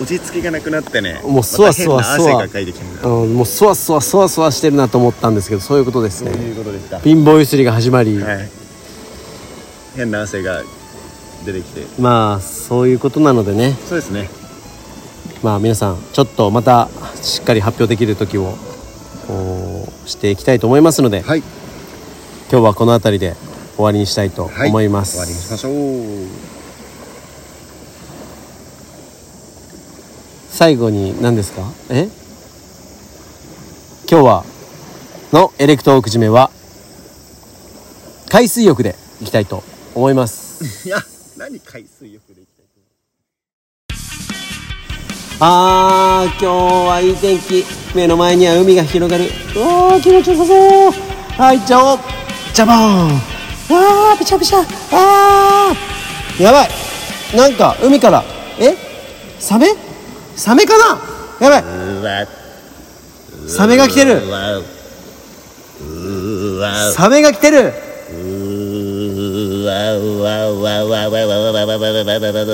[0.00, 1.20] 落ち着きがなくなってね。
[1.22, 6.98] もうそわそわまた変な汗がかいてきてるうん、もうそわそわそわそわしてるなと思ったんですけどそういうことですそうねいうことでした。
[7.00, 8.48] 貧乏ゆすりが始まり、はい。
[9.96, 10.62] 変な汗が
[11.44, 11.86] 出てきて。
[12.00, 13.76] まあそういうことなのでね。
[13.86, 14.30] そうですね。
[15.42, 16.88] まあ皆さんちょっとまた
[17.20, 18.56] しっかり発表できる時を
[20.06, 21.42] していきたいと思いますので、はい。
[22.50, 23.36] 今日はこの辺りで
[23.76, 24.68] 終わりにしたいとはい。
[24.68, 25.74] 思います、終わりにしましょう。
[30.50, 31.62] 最後に何ですか？
[31.90, 32.08] え？
[34.08, 34.44] 今日は
[35.32, 36.50] のエレクトーク締めは
[38.28, 39.64] 海水浴でいきたいと
[39.94, 40.86] 思います。
[40.86, 40.98] い や
[41.36, 42.66] 何海水浴で行きたい
[45.40, 46.46] あー今日
[46.88, 47.64] はいい天気。
[47.94, 49.24] 目の前には海が広がる。
[49.56, 50.92] おー気持ちよさそう。
[51.42, 51.98] はい行っちゃおう
[52.54, 53.33] ジャボーン
[53.70, 54.58] ああびしゃびしゃ。
[54.92, 56.42] あー。
[56.42, 56.68] やばい。
[57.36, 58.22] なんか海から。
[58.58, 58.76] え？
[59.38, 59.74] サメ？
[60.36, 60.98] サメかな？
[61.40, 61.58] やば
[62.22, 62.28] い。
[63.48, 64.22] サメが来てる。
[66.94, 67.72] サメが来てる。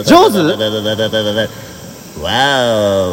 [0.05, 0.39] 上手？
[2.23, 2.29] わ
[3.07, 3.11] お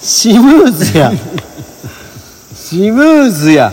[0.00, 1.12] シムーズや。
[2.54, 3.72] シムーズや。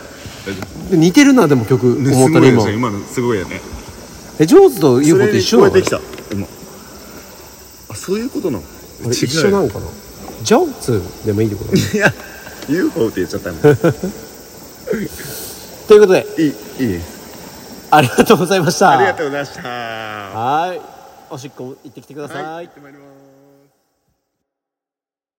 [0.97, 3.61] 似てるなでも曲思ったら今今のすごいよね。
[4.39, 5.75] え上手と UFO って一緒なの？
[7.89, 8.63] あそういうことなの？
[9.11, 9.85] 一緒なのかな？
[11.25, 12.11] でもいいってこといや
[12.67, 13.59] UFO って言っちゃったの。
[15.87, 16.25] ということで。
[16.37, 16.87] いいいい。
[16.93, 17.21] です
[17.91, 18.91] ありがとうございました。
[18.91, 19.61] ありがとうございました。
[19.61, 20.81] はい。
[21.29, 22.43] おしっこ行ってきてください。
[22.43, 22.69] はい